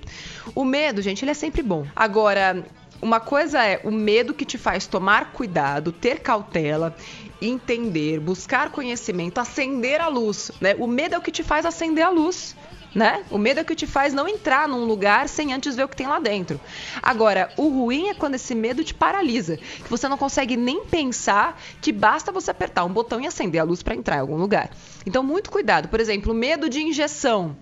O 0.54 0.63
medo, 0.63 1.02
gente, 1.02 1.24
ele 1.24 1.32
é 1.32 1.34
sempre 1.34 1.63
bom. 1.63 1.88
Agora, 1.96 2.63
uma 3.02 3.20
coisa 3.20 3.65
é 3.65 3.82
o 3.84 3.89
medo 3.89 4.36
que 4.36 4.46
te 4.46 4.56
faz 4.56 4.86
tomar 4.86 5.32
cuidado, 5.32 5.91
ter 5.91 6.20
cautela, 6.20 6.96
entender, 7.41 8.20
buscar 8.20 8.70
conhecimento, 8.70 9.39
acender 9.39 10.00
a 10.00 10.08
luz, 10.08 10.52
né? 10.62 10.76
O 10.78 10.86
medo 10.86 11.15
é 11.15 11.17
o 11.17 11.22
que 11.22 11.32
te 11.32 11.41
faz 11.41 11.65
acender 11.65 12.06
a 12.06 12.12
luz 12.12 12.56
né? 12.93 13.23
O 13.30 13.38
medo 13.38 13.60
é 13.60 13.63
que 13.63 13.75
te 13.75 13.88
faz 13.88 14.13
não 14.13 14.27
entrar 14.27 14.67
num 14.67 14.86
lugar 14.86 15.30
sem 15.30 15.54
antes 15.54 15.75
ver 15.75 15.84
o 15.84 15.88
que 15.88 15.95
tem 15.95 16.08
lá 16.08 16.19
dentro. 16.19 16.60
Agora, 17.01 17.51
o 17.58 17.69
ruim 17.69 18.10
é 18.10 18.13
quando 18.13 18.36
esse 18.36 18.54
medo 18.54 18.84
te 18.84 18.93
paralisa, 18.93 19.58
que 19.58 19.89
você 19.89 20.08
não 20.08 20.17
consegue 20.17 20.58
nem 20.58 20.86
pensar 20.86 21.60
que 21.82 21.91
basta 21.91 22.32
você 22.32 22.51
apertar 22.51 22.84
um 22.86 22.91
botão 22.91 23.21
e 23.21 23.27
acender 23.27 23.62
a 23.62 23.63
luz 23.63 23.82
para 23.82 23.95
entrar 23.95 24.17
em 24.17 24.21
algum 24.21 24.38
lugar. 24.38 24.71
Então, 25.06 25.23
muito 25.23 25.49
cuidado. 25.49 25.88
Por 25.88 25.99
exemplo, 25.99 26.34
medo 26.34 26.69
de 26.69 26.82
injeção. 26.82 27.56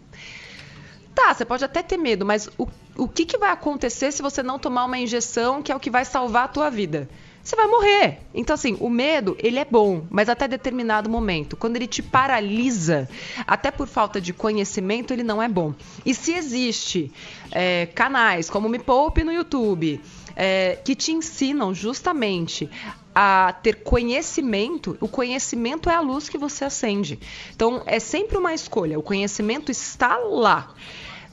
Tá, 1.13 1.33
você 1.33 1.45
pode 1.45 1.63
até 1.65 1.83
ter 1.83 1.97
medo, 1.97 2.25
mas 2.25 2.49
o, 2.57 2.67
o 2.95 3.07
que, 3.07 3.25
que 3.25 3.37
vai 3.37 3.51
acontecer 3.51 4.11
se 4.11 4.21
você 4.21 4.41
não 4.41 4.57
tomar 4.57 4.85
uma 4.85 4.97
injeção 4.97 5.61
que 5.61 5.71
é 5.71 5.75
o 5.75 5.79
que 5.79 5.89
vai 5.89 6.05
salvar 6.05 6.45
a 6.45 6.47
tua 6.47 6.69
vida? 6.69 7.09
Você 7.49 7.55
vai 7.55 7.67
morrer. 7.67 8.19
Então, 8.31 8.53
assim, 8.53 8.77
o 8.79 8.89
medo, 8.89 9.35
ele 9.39 9.57
é 9.57 9.65
bom, 9.65 10.05
mas 10.11 10.29
até 10.29 10.47
determinado 10.47 11.09
momento. 11.09 11.57
Quando 11.57 11.77
ele 11.77 11.87
te 11.87 12.03
paralisa, 12.03 13.09
até 13.47 13.71
por 13.71 13.87
falta 13.87 14.21
de 14.21 14.31
conhecimento, 14.31 15.11
ele 15.11 15.23
não 15.23 15.41
é 15.41 15.47
bom. 15.47 15.73
E 16.05 16.13
se 16.13 16.31
existe 16.31 17.11
é, 17.51 17.87
canais 17.87 18.51
como 18.51 18.69
Me 18.69 18.77
Poupe 18.77 19.23
no 19.23 19.31
YouTube, 19.31 19.99
é, 20.35 20.77
que 20.85 20.93
te 20.93 21.11
ensinam 21.11 21.73
justamente 21.73 22.69
a 23.15 23.51
ter 23.63 23.81
conhecimento, 23.81 24.95
o 25.01 25.07
conhecimento 25.07 25.89
é 25.89 25.95
a 25.95 26.01
luz 26.01 26.29
que 26.29 26.37
você 26.37 26.65
acende. 26.65 27.19
Então, 27.55 27.81
é 27.87 27.99
sempre 27.99 28.37
uma 28.37 28.53
escolha. 28.53 28.99
O 28.99 29.03
conhecimento 29.03 29.71
está 29.71 30.17
lá. 30.17 30.71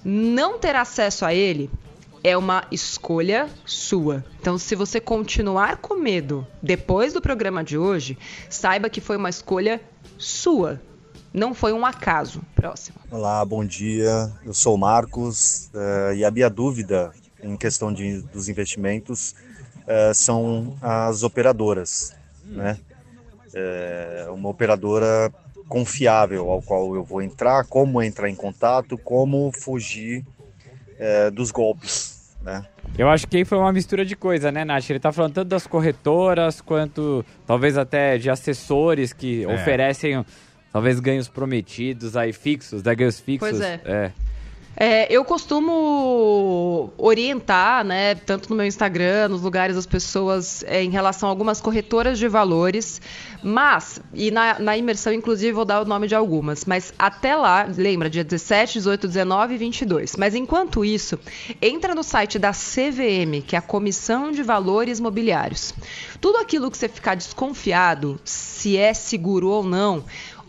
Não 0.02 0.58
ter 0.58 0.76
acesso 0.76 1.26
a 1.26 1.34
ele 1.34 1.70
é 2.26 2.36
uma 2.36 2.66
escolha 2.72 3.48
sua. 3.64 4.24
Então, 4.40 4.58
se 4.58 4.74
você 4.74 5.00
continuar 5.00 5.76
com 5.76 5.94
medo 5.94 6.44
depois 6.60 7.12
do 7.12 7.20
programa 7.20 7.62
de 7.62 7.78
hoje, 7.78 8.18
saiba 8.50 8.90
que 8.90 9.00
foi 9.00 9.16
uma 9.16 9.30
escolha 9.30 9.80
sua. 10.18 10.80
Não 11.32 11.54
foi 11.54 11.72
um 11.72 11.86
acaso. 11.86 12.42
Próximo. 12.56 12.98
Olá, 13.12 13.44
bom 13.44 13.64
dia. 13.64 14.32
Eu 14.44 14.52
sou 14.52 14.74
o 14.74 14.78
Marcos 14.78 15.70
uh, 15.72 16.14
e 16.16 16.24
a 16.24 16.30
minha 16.32 16.50
dúvida 16.50 17.12
em 17.40 17.56
questão 17.56 17.92
de, 17.92 18.22
dos 18.22 18.48
investimentos 18.48 19.36
uh, 19.82 20.12
são 20.12 20.76
as 20.82 21.22
operadoras, 21.22 22.12
né? 22.44 22.76
É 23.54 24.26
uma 24.30 24.48
operadora 24.48 25.32
confiável 25.68 26.50
ao 26.50 26.60
qual 26.60 26.92
eu 26.96 27.04
vou 27.04 27.22
entrar, 27.22 27.64
como 27.66 28.02
entrar 28.02 28.28
em 28.28 28.34
contato, 28.34 28.98
como 28.98 29.52
fugir 29.52 30.26
é, 30.98 31.30
dos 31.30 31.52
golpes 31.52 32.15
né? 32.42 32.64
Eu 32.96 33.08
acho 33.08 33.26
que 33.26 33.36
aí 33.36 33.44
foi 33.44 33.58
uma 33.58 33.72
mistura 33.72 34.04
de 34.04 34.16
coisa, 34.16 34.50
né, 34.50 34.64
Nath? 34.64 34.88
Ele 34.88 34.98
tá 34.98 35.12
falando 35.12 35.34
tanto 35.34 35.48
das 35.48 35.66
corretoras 35.66 36.60
quanto 36.60 37.24
talvez 37.46 37.76
até 37.76 38.16
de 38.18 38.30
assessores 38.30 39.12
que 39.12 39.44
é. 39.44 39.54
oferecem 39.54 40.24
talvez 40.72 41.00
ganhos 41.00 41.28
prometidos 41.28 42.16
aí 42.16 42.32
fixos, 42.32 42.82
né? 42.82 42.94
Ganhos 42.94 43.20
fixos. 43.20 43.50
Pois 43.50 43.60
é. 43.60 43.80
é. 43.84 44.12
É, 44.78 45.10
eu 45.10 45.24
costumo 45.24 46.92
orientar, 46.98 47.82
né, 47.82 48.14
tanto 48.14 48.50
no 48.50 48.56
meu 48.56 48.66
Instagram, 48.66 49.28
nos 49.28 49.40
lugares 49.40 49.74
das 49.74 49.86
pessoas, 49.86 50.62
é, 50.64 50.82
em 50.82 50.90
relação 50.90 51.30
a 51.30 51.32
algumas 51.32 51.62
corretoras 51.62 52.18
de 52.18 52.28
valores, 52.28 53.00
mas, 53.42 54.00
e 54.12 54.30
na, 54.30 54.58
na, 54.58 54.76
imersão, 54.76 55.14
inclusive, 55.14 55.52
vou 55.52 55.64
dar 55.64 55.80
o 55.80 55.86
nome 55.86 56.06
de 56.06 56.14
algumas, 56.14 56.66
mas 56.66 56.92
até 56.98 57.34
lá, 57.34 57.66
lembra, 57.74 58.10
dia 58.10 58.22
17, 58.22 58.74
18, 58.74 59.08
19 59.08 59.54
e 59.54 59.56
22. 59.56 60.16
Mas 60.16 60.34
enquanto 60.34 60.84
isso, 60.84 61.18
entra 61.62 61.94
no 61.94 62.02
site 62.02 62.38
da 62.38 62.50
CVM, 62.50 63.42
que 63.46 63.56
é 63.56 63.58
a 63.58 63.62
Comissão 63.62 64.30
de 64.30 64.42
Valores 64.42 65.00
Mobiliários. 65.00 65.72
Tudo 66.20 66.36
aquilo 66.38 66.70
que 66.70 66.76
você 66.76 66.88
ficar 66.88 67.14
desconfiado, 67.14 68.20
se 68.24 68.76
é 68.76 68.92
seguro 68.92 69.48
ou 69.48 69.62
não, 69.62 70.04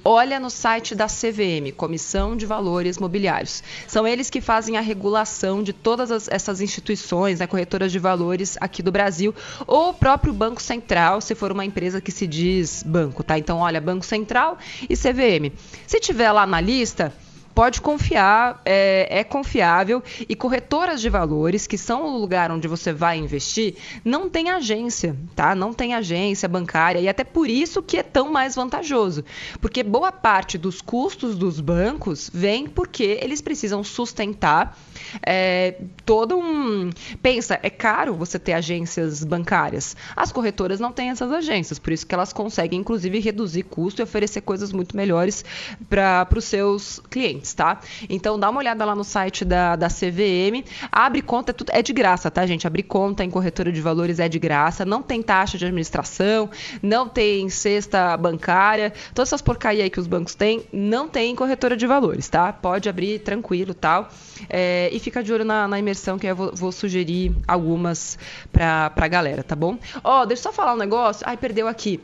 olha 0.07 0.39
no 0.39 0.49
site 0.49 0.95
da 0.95 1.07
CVM, 1.07 1.73
Comissão 1.75 2.37
de 2.37 2.45
Valores 2.45 2.97
Mobiliários. 2.97 3.61
São 3.85 4.07
eles 4.07 4.29
que 4.29 4.39
fazem 4.39 4.77
a 4.77 4.81
regulação 4.81 5.61
de 5.61 5.73
todas 5.73 6.11
as, 6.11 6.29
essas 6.29 6.61
instituições, 6.61 7.39
né, 7.39 7.47
corretoras 7.47 7.91
de 7.91 7.99
valores 7.99 8.57
aqui 8.61 8.81
do 8.81 8.89
Brasil, 8.89 9.35
ou 9.67 9.89
o 9.89 9.93
próprio 9.93 10.31
Banco 10.31 10.61
Central, 10.61 11.19
se 11.19 11.35
for 11.35 11.51
uma 11.51 11.65
empresa 11.65 11.99
que 11.99 12.11
se 12.11 12.25
diz 12.25 12.83
banco, 12.83 13.21
tá? 13.21 13.37
Então, 13.37 13.57
olha, 13.57 13.81
Banco 13.81 14.05
Central 14.05 14.57
e 14.89 14.95
CVM. 14.95 15.51
Se 15.85 15.99
tiver 15.99 16.31
lá 16.31 16.47
na 16.47 16.61
lista, 16.61 17.13
pode 17.57 17.81
confiar, 17.81 18.61
é, 18.63 19.07
é, 19.09 19.23
confiável 19.23 20.03
e 20.29 20.35
corretoras 20.35 21.01
de 21.01 21.09
valores, 21.09 21.65
que 21.65 21.75
são 21.75 22.05
o 22.05 22.19
lugar 22.19 22.51
onde 22.51 22.67
você 22.67 22.93
vai 22.93 23.17
investir, 23.17 23.73
não 24.05 24.29
tem 24.29 24.51
agência, 24.51 25.15
tá? 25.35 25.55
Não 25.55 25.73
tem 25.73 25.95
agência 25.95 26.47
bancária 26.47 26.99
e 26.99 27.09
até 27.09 27.23
por 27.23 27.49
isso 27.49 27.81
que 27.81 27.97
é 27.97 28.03
tão 28.03 28.31
mais 28.31 28.53
vantajoso, 28.53 29.25
porque 29.59 29.81
boa 29.81 30.11
parte 30.11 30.55
dos 30.55 30.83
custos 30.83 31.35
dos 31.35 31.59
bancos 31.59 32.29
vem 32.31 32.67
porque 32.67 33.17
eles 33.23 33.41
precisam 33.41 33.83
sustentar 33.83 34.77
é, 35.25 35.79
todo 36.05 36.37
um. 36.37 36.91
Pensa, 37.23 37.59
é 37.63 37.71
caro 37.71 38.13
você 38.13 38.37
ter 38.37 38.53
agências 38.53 39.23
bancárias. 39.23 39.95
As 40.15 40.31
corretoras 40.31 40.79
não 40.79 40.91
têm 40.91 41.09
essas 41.09 41.31
agências, 41.31 41.79
por 41.79 41.91
isso 41.91 42.05
que 42.05 42.13
elas 42.13 42.31
conseguem, 42.31 42.81
inclusive, 42.81 43.19
reduzir 43.19 43.63
custo 43.63 43.99
e 43.99 44.03
oferecer 44.03 44.41
coisas 44.41 44.71
muito 44.71 44.95
melhores 44.95 45.43
para 45.89 46.27
os 46.35 46.45
seus 46.45 47.01
clientes. 47.09 47.46
Tá? 47.53 47.79
Então 48.09 48.39
dá 48.39 48.49
uma 48.49 48.59
olhada 48.59 48.83
lá 48.85 48.95
no 48.95 49.03
site 49.03 49.43
da, 49.43 49.75
da 49.75 49.87
CVM, 49.87 50.63
abre 50.91 51.21
conta, 51.21 51.55
é, 51.71 51.79
é 51.79 51.81
de 51.81 51.93
graça, 51.93 52.29
tá, 52.29 52.45
gente? 52.45 52.65
Abrir 52.67 52.83
conta 52.83 53.23
em 53.23 53.29
corretora 53.29 53.71
de 53.71 53.81
valores 53.81 54.19
é 54.19 54.27
de 54.27 54.39
graça, 54.39 54.85
não 54.85 55.01
tem 55.01 55.21
taxa 55.21 55.57
de 55.57 55.65
administração, 55.65 56.49
não 56.81 57.07
tem 57.07 57.49
cesta 57.49 58.15
bancária, 58.17 58.93
todas 59.13 59.29
essas 59.29 59.41
porcaria 59.41 59.83
aí 59.83 59.89
que 59.89 59.99
os 59.99 60.07
bancos 60.07 60.35
têm, 60.35 60.63
não 60.71 61.07
tem 61.07 61.35
corretora 61.35 61.75
de 61.75 61.87
valores, 61.87 62.27
tá? 62.27 62.51
Pode 62.51 62.89
abrir 62.89 63.19
tranquilo 63.19 63.73
tal. 63.73 64.09
É, 64.49 64.89
e 64.91 64.99
fica 64.99 65.23
de 65.23 65.33
olho 65.33 65.45
na, 65.45 65.67
na 65.67 65.79
imersão, 65.79 66.17
que 66.17 66.27
eu 66.27 66.35
vou, 66.35 66.51
vou 66.53 66.71
sugerir 66.71 67.35
algumas 67.47 68.17
pra, 68.51 68.89
pra 68.89 69.07
galera, 69.07 69.43
tá 69.43 69.55
bom? 69.55 69.77
Ó, 70.03 70.21
oh, 70.21 70.25
deixa 70.25 70.41
eu 70.41 70.43
só 70.43 70.53
falar 70.53 70.73
um 70.73 70.77
negócio. 70.77 71.25
Ai, 71.27 71.37
perdeu 71.37 71.67
aqui. 71.67 71.99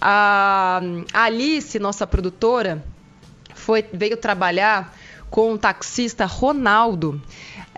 A 0.00 0.80
Alice, 1.12 1.78
nossa 1.78 2.06
produtora, 2.06 2.84
foi, 3.66 3.84
veio 3.92 4.16
trabalhar 4.16 4.94
com 5.28 5.54
o 5.54 5.58
taxista 5.58 6.24
Ronaldo. 6.24 7.20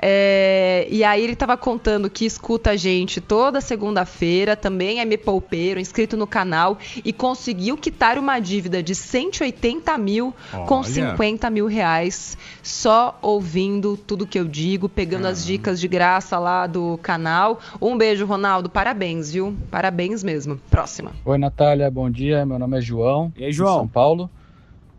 É, 0.01 0.87
e 0.91 1.03
aí 1.03 1.25
ele 1.25 1.33
estava 1.33 1.57
contando 1.57 2.11
que 2.11 2.27
escuta 2.27 2.73
a 2.73 2.77
gente 2.77 3.23
toda 3.23 3.59
segunda-feira, 3.63 4.55
também 4.55 5.01
é 5.01 5.05
me 5.07 5.17
poupeiro, 5.17 5.81
inscrito 5.81 6.15
no 6.15 6.27
canal, 6.27 6.77
e 7.03 7.11
conseguiu 7.11 7.77
quitar 7.79 8.19
uma 8.19 8.39
dívida 8.39 8.83
de 8.83 8.95
180 8.95 9.97
mil 9.97 10.35
Olha. 10.53 10.67
com 10.67 10.83
50 10.85 11.49
mil 11.49 11.67
reais, 11.67 12.37
só 12.63 13.19
ouvindo 13.23 13.97
tudo 13.97 14.27
que 14.27 14.39
eu 14.39 14.45
digo, 14.45 14.87
pegando 14.87 15.27
as 15.27 15.43
dicas 15.43 15.81
de 15.81 15.89
graça 15.89 16.39
lá 16.39 16.67
do 16.67 16.99
canal. 17.03 17.61
Um 17.81 17.97
beijo, 17.97 18.27
Ronaldo, 18.27 18.69
parabéns, 18.69 19.33
viu? 19.33 19.57
Parabéns 19.71 20.23
mesmo. 20.23 20.61
Próxima. 20.71 21.13
Oi, 21.25 21.39
Natália, 21.39 21.91
bom 21.91 22.11
dia. 22.11 22.45
Meu 22.45 22.59
nome 22.59 22.77
é 22.77 22.81
João. 22.83 23.33
E 23.35 23.47
aí, 23.47 23.53
João? 23.53 23.79
São 23.79 23.89
Paulo. 23.89 24.31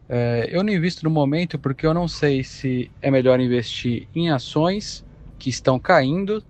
É, 0.10 0.48
eu 0.52 0.64
não 0.64 0.74
invisto 0.74 1.04
no 1.06 1.12
momento 1.12 1.60
porque 1.60 1.86
eu 1.86 1.94
não 1.94 2.08
sei 2.08 2.44
se 2.44 2.92
é 3.02 3.12
melhor 3.12 3.40
investir 3.40 4.10
em 4.16 4.32
ações 4.32 5.06
que 5.38 5.50
estão 5.50 5.80
caindo 5.80 6.44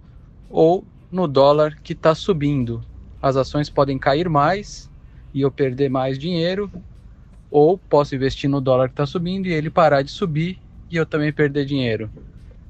ou 0.49 0.87
no 1.11 1.27
dólar 1.27 1.77
que 1.83 1.93
está 1.93 2.15
subindo. 2.15 2.81
As 3.21 3.35
ações 3.35 3.69
podem 3.69 3.99
cair 3.99 4.29
mais 4.29 4.89
e 5.33 5.41
eu 5.41 5.51
perder 5.51 5.89
mais 5.89 6.17
dinheiro, 6.17 6.71
ou 7.51 7.77
posso 7.77 8.15
investir 8.15 8.49
no 8.49 8.61
dólar 8.61 8.87
que 8.89 8.93
está 8.93 9.05
subindo 9.05 9.47
e 9.47 9.53
ele 9.53 9.69
parar 9.69 10.03
de 10.03 10.11
subir 10.11 10.59
e 10.89 10.95
eu 10.97 11.05
também 11.05 11.33
perder 11.33 11.65
dinheiro. 11.65 12.11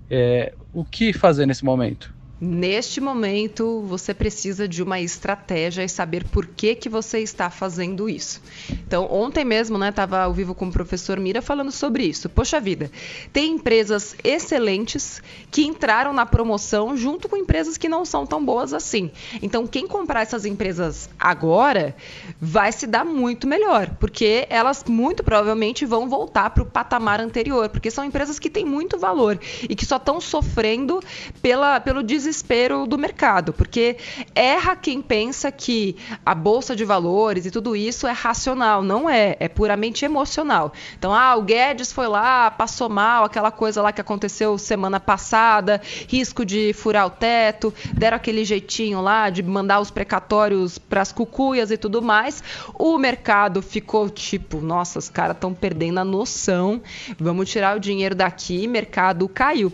É, 0.09 0.55
o 0.73 0.85
que 0.85 1.13
fazer 1.13 1.45
nesse 1.45 1.65
momento? 1.65 2.13
Neste 2.41 3.01
momento, 3.01 3.81
você 3.81 4.13
precisa 4.13 4.65
de 4.65 4.81
uma 4.81 4.97
estratégia 5.01 5.83
e 5.83 5.89
saber 5.89 6.23
por 6.23 6.45
que, 6.45 6.73
que 6.73 6.87
você 6.87 7.19
está 7.19 7.49
fazendo 7.49 8.07
isso. 8.07 8.41
Então, 8.71 9.11
ontem 9.11 9.43
mesmo, 9.43 9.77
né, 9.77 9.89
estava 9.89 10.19
ao 10.19 10.33
vivo 10.33 10.55
com 10.55 10.67
o 10.67 10.71
professor 10.71 11.19
Mira 11.19 11.41
falando 11.41 11.69
sobre 11.69 12.05
isso. 12.05 12.29
Poxa 12.29 12.57
vida, 12.61 12.89
tem 13.33 13.55
empresas 13.55 14.15
excelentes 14.23 15.21
que 15.51 15.65
entraram 15.65 16.13
na 16.13 16.25
promoção 16.25 16.95
junto 16.95 17.27
com 17.27 17.35
empresas 17.35 17.77
que 17.77 17.89
não 17.89 18.05
são 18.05 18.25
tão 18.25 18.43
boas 18.43 18.73
assim. 18.73 19.11
Então, 19.41 19.67
quem 19.67 19.85
comprar 19.85 20.21
essas 20.21 20.45
empresas 20.45 21.09
agora 21.19 21.93
vai 22.39 22.71
se 22.71 22.87
dar 22.87 23.03
muito 23.03 23.47
melhor, 23.47 23.89
porque 23.99 24.47
elas 24.49 24.85
muito 24.87 25.25
provavelmente 25.25 25.85
vão 25.85 26.07
voltar 26.07 26.51
para 26.51 26.63
o 26.63 26.65
patamar 26.65 27.19
anterior, 27.19 27.67
porque 27.67 27.91
são 27.91 28.05
empresas 28.05 28.39
que 28.39 28.49
têm 28.49 28.63
muito 28.63 28.97
valor 28.97 29.37
e 29.63 29.75
que 29.75 29.85
só 29.85 29.97
estão 29.97 30.21
sofrendo 30.21 31.01
pela, 31.41 31.81
pelo 31.81 32.01
desespero 32.01 32.28
desespero 32.29 32.85
do 32.85 32.97
mercado, 32.97 33.51
porque 33.51 33.97
erra 34.35 34.75
quem 34.75 35.01
pensa 35.01 35.51
que 35.51 35.97
a 36.23 36.35
bolsa 36.35 36.75
de 36.75 36.85
valores 36.85 37.45
e 37.45 37.51
tudo 37.51 37.75
isso 37.75 38.05
é 38.05 38.11
racional, 38.11 38.83
não 38.83 39.09
é, 39.09 39.35
é 39.39 39.47
puramente 39.47 40.05
emocional. 40.05 40.71
Então, 40.97 41.13
ah, 41.13 41.35
o 41.35 41.41
Guedes 41.41 41.91
foi 41.91 42.07
lá, 42.07 42.51
passou 42.51 42.87
mal, 42.87 43.25
aquela 43.25 43.51
coisa 43.51 43.81
lá 43.81 43.91
que 43.91 43.99
aconteceu 43.99 44.57
semana 44.57 44.99
passada, 44.99 45.81
risco 46.07 46.45
de 46.45 46.71
furar 46.73 47.07
o 47.07 47.09
teto, 47.09 47.73
deram 47.93 48.17
aquele 48.17 48.45
jeitinho 48.45 49.01
lá 49.01 49.29
de 49.29 49.41
mandar 49.41 49.79
os 49.79 49.89
precatórios 49.89 50.77
para 50.77 51.01
as 51.01 51.11
cucuias 51.11 51.71
e 51.71 51.77
tudo 51.77 52.01
mais. 52.01 52.43
O 52.75 52.97
mercado 52.97 53.61
ficou 53.61 54.09
tipo, 54.09 54.61
nossa, 54.61 54.99
os 54.99 55.09
caras 55.09 55.35
estão 55.35 55.53
perdendo 55.53 55.99
a 55.99 56.05
noção, 56.05 56.81
vamos 57.17 57.49
tirar 57.49 57.75
o 57.75 57.79
dinheiro 57.79 58.13
daqui, 58.13 58.67
mercado 58.67 59.27
caiu. 59.27 59.73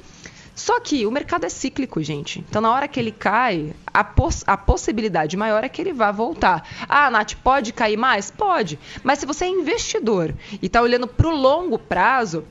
Só 0.56 0.80
que 0.80 1.06
o 1.06 1.12
mercado 1.12 1.46
é 1.46 1.50
cíclico, 1.50 2.02
gente. 2.02 2.40
Então, 2.40 2.62
na 2.62 2.72
hora 2.72 2.88
que 2.88 2.98
ele 2.98 3.12
cai, 3.12 3.76
a, 3.94 4.04
poss 4.04 4.44
a 4.48 4.56
possibilidade 4.56 5.36
maior 5.36 5.64
é 5.66 5.70
que 5.70 5.82
ele 5.82 5.92
vá 5.92 6.12
voltar. 6.12 6.66
Ah, 6.88 7.12
Nath, 7.12 7.34
pode 7.44 7.74
cair 7.74 7.98
mais? 7.98 8.32
Pode. 8.32 8.80
Mas 9.04 9.20
se 9.20 9.26
você 9.26 9.44
é 9.46 9.50
investidor 9.50 10.34
e 10.62 10.68
está 10.68 10.82
olhando 10.82 11.08
para 11.08 11.28
o 11.28 11.36
longo 11.36 11.78
prazo, 11.78 12.46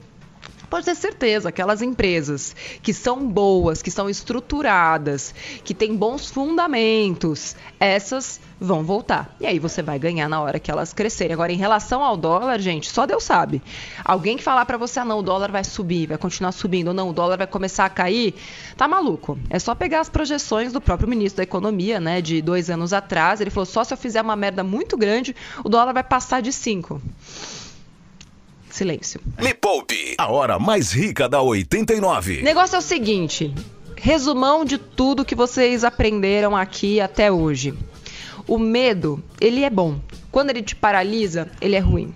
pode 0.75 0.87
ter 0.87 0.97
certeza, 0.97 1.51
aquelas 1.51 1.83
empresas 1.83 2.53
que 2.83 2.93
são 2.93 3.29
boas, 3.29 3.81
que 3.81 3.93
são 3.93 4.11
estruturadas, 4.11 5.33
que 5.63 5.73
têm 5.73 5.95
bons 5.95 6.29
fundamentos, 6.29 7.55
essas 7.79 8.41
vão 8.59 8.83
voltar. 8.83 9.37
E 9.39 9.47
aí 9.47 9.61
você 9.61 9.83
vai 9.83 10.01
ganhar 10.01 10.29
na 10.29 10.41
hora 10.41 10.59
que 10.59 10.73
elas 10.73 10.93
crescerem. 10.93 11.33
Agora, 11.33 11.53
em 11.53 11.57
relação 11.57 12.03
ao 12.03 12.17
dólar, 12.17 12.59
gente, 12.59 12.91
só 12.91 13.07
Deus 13.07 13.23
sabe. 13.23 13.63
Alguém 14.05 14.37
que 14.37 14.43
falar 14.43 14.67
para 14.67 14.77
você, 14.77 14.99
ah, 14.99 15.05
não, 15.05 15.21
o 15.21 15.23
dólar 15.23 15.53
vai 15.53 15.63
subir, 15.63 16.09
vai 16.09 16.19
continuar 16.19 16.51
subindo, 16.51 16.89
ou 16.89 16.95
não, 16.95 17.11
o 17.11 17.13
dólar 17.13 17.37
vai 17.37 17.47
começar 17.47 17.85
a 17.85 17.89
cair, 17.89 18.35
tá 18.77 18.89
maluco. 18.89 19.39
É 19.49 19.61
só 19.61 19.77
pegar 19.77 20.01
as 20.01 20.09
projeções 20.09 20.73
do 20.73 20.81
próprio 20.81 21.09
ministro 21.09 21.37
da 21.37 21.45
Economia, 21.45 22.01
né, 22.01 22.21
de 22.21 22.43
dois 22.43 22.69
anos 22.69 22.93
atrás. 22.93 23.41
Ele 23.41 23.51
falou, 23.51 23.67
só 23.67 23.85
se 23.85 23.95
eu 23.95 23.99
fizer 23.99 24.23
uma 24.23 24.35
merda 24.35 24.65
muito 24.65 24.97
grande, 24.97 25.37
o 25.63 25.69
dólar 25.69 25.93
vai 25.93 26.03
passar 26.03 26.43
de 26.43 26.53
5. 26.53 27.01
Silêncio. 28.75 29.21
Me 29.41 29.55
Poupe, 29.55 30.17
a 30.19 30.33
hora 30.33 30.59
mais 30.59 30.91
rica 30.91 31.29
da 31.29 31.41
89. 31.41 32.41
O 32.41 32.45
negócio 32.45 32.75
é 32.75 32.79
o 32.81 32.83
seguinte, 32.83 33.55
resumão 33.97 34.65
de 34.65 34.79
tudo 34.79 35.25
que 35.25 35.37
vocês 35.37 35.85
aprenderam 35.85 36.57
aqui 36.57 37.01
até 37.01 37.31
hoje. 37.31 37.73
O 38.49 38.59
medo, 38.59 39.23
ele 39.41 39.63
é 39.63 39.71
bom. 39.71 40.01
Quando 40.29 40.51
ele 40.51 40.61
te 40.61 40.75
paralisa, 40.75 41.49
ele 41.61 41.77
é 41.77 41.79
ruim. 41.79 42.13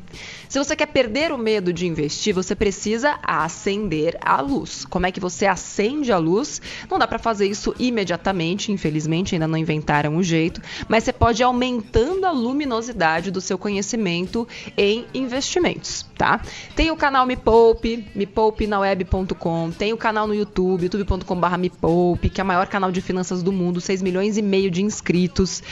Se 0.49 0.59
você 0.59 0.75
quer 0.75 0.87
perder 0.87 1.31
o 1.31 1.37
medo 1.37 1.75
de 1.75 1.87
investir, 1.87 2.35
você 2.35 2.55
precisa 2.55 3.19
acender 3.23 4.17
a 4.23 4.41
luz. 4.41 4.87
Como 4.87 5.05
é 5.05 5.13
que 5.13 5.21
você 5.21 5.45
acende 5.45 6.11
a 6.11 6.17
luz? 6.17 6.63
Não 6.91 6.99
dá 6.99 7.07
para 7.07 7.19
fazer 7.19 7.47
isso 7.47 7.75
imediatamente, 7.79 8.73
infelizmente 8.73 9.35
ainda 9.35 9.47
não 9.47 9.59
inventaram 9.59 10.17
o 10.17 10.23
jeito, 10.23 10.63
mas 10.89 11.05
você 11.05 11.13
pode 11.13 11.43
ir 11.43 11.45
aumentando 11.45 12.25
a 12.25 12.31
luminosidade 12.31 13.31
do 13.31 13.43
seu 13.43 13.59
conhecimento 13.59 14.49
em 14.75 15.05
investimentos, 15.13 16.07
tá? 16.17 16.41
Tem 16.75 16.91
o 16.91 16.97
canal 16.97 17.27
Me 17.27 17.37
Poupe, 17.37 18.07
mepoupinaweb.com, 18.15 19.71
tem 19.71 19.93
o 19.93 19.99
canal 19.99 20.27
no 20.27 20.35
YouTube, 20.35 20.85
youtube.com/mepoupe, 20.85 22.31
que 22.31 22.41
é 22.41 22.45
o 22.45 22.47
maior 22.47 22.69
canal 22.69 22.91
de 22.91 23.03
finanças 23.03 23.43
do 23.43 23.53
mundo, 23.53 23.83
6 23.83 24.01
milhões 24.01 24.39
e 24.39 24.43
meio 24.43 24.71
de 24.71 24.83
inscritos. 24.83 25.63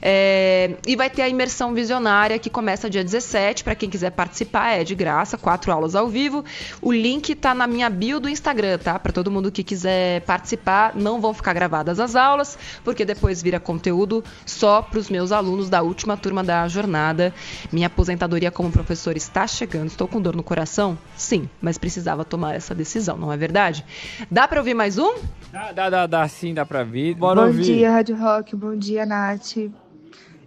É... 0.00 0.74
e 0.86 0.96
vai 0.96 1.10
ter 1.10 1.20
a 1.20 1.28
imersão 1.28 1.74
visionária 1.74 2.38
que 2.38 2.48
começa 2.48 2.88
dia 2.88 3.04
17 3.04 3.62
para 3.62 3.74
quem 3.74 3.90
quiser 3.90 4.10
participar, 4.10 4.21
é 4.70 4.84
de 4.84 4.94
graça, 4.94 5.36
quatro 5.38 5.72
aulas 5.72 5.94
ao 5.94 6.08
vivo. 6.08 6.44
O 6.80 6.92
link 6.92 7.34
tá 7.34 7.54
na 7.54 7.66
minha 7.66 7.88
bio 7.88 8.20
do 8.20 8.28
Instagram, 8.28 8.78
tá? 8.78 8.98
Para 8.98 9.12
todo 9.12 9.30
mundo 9.30 9.50
que 9.50 9.62
quiser 9.62 10.20
participar, 10.22 10.94
não 10.94 11.20
vão 11.20 11.32
ficar 11.34 11.52
gravadas 11.52 11.98
as 11.98 12.14
aulas, 12.14 12.58
porque 12.84 13.04
depois 13.04 13.42
vira 13.42 13.58
conteúdo 13.58 14.22
só 14.44 14.82
para 14.82 14.98
os 14.98 15.08
meus 15.08 15.32
alunos 15.32 15.68
da 15.68 15.82
última 15.82 16.16
turma 16.16 16.42
da 16.42 16.66
jornada. 16.68 17.32
Minha 17.72 17.86
aposentadoria 17.86 18.50
como 18.50 18.70
professor 18.70 19.16
está 19.16 19.46
chegando. 19.46 19.88
Estou 19.88 20.08
com 20.08 20.20
dor 20.20 20.36
no 20.36 20.42
coração? 20.42 20.98
Sim, 21.16 21.48
mas 21.60 21.78
precisava 21.78 22.24
tomar 22.24 22.54
essa 22.54 22.74
decisão, 22.74 23.16
não 23.16 23.32
é 23.32 23.36
verdade? 23.36 23.84
Dá 24.30 24.46
para 24.46 24.60
ouvir 24.60 24.74
mais 24.74 24.98
um? 24.98 25.14
Dá, 25.52 25.72
dá, 25.72 25.90
dá, 25.90 26.06
dá 26.06 26.28
sim, 26.28 26.54
dá 26.54 26.64
para 26.64 26.80
ouvir. 26.80 27.14
Bora 27.14 27.40
bom 27.40 27.46
ouvir. 27.46 27.62
dia, 27.62 27.90
Rádio 27.90 28.16
Rock. 28.16 28.56
Bom 28.56 28.76
dia, 28.76 29.04
Nath. 29.04 29.56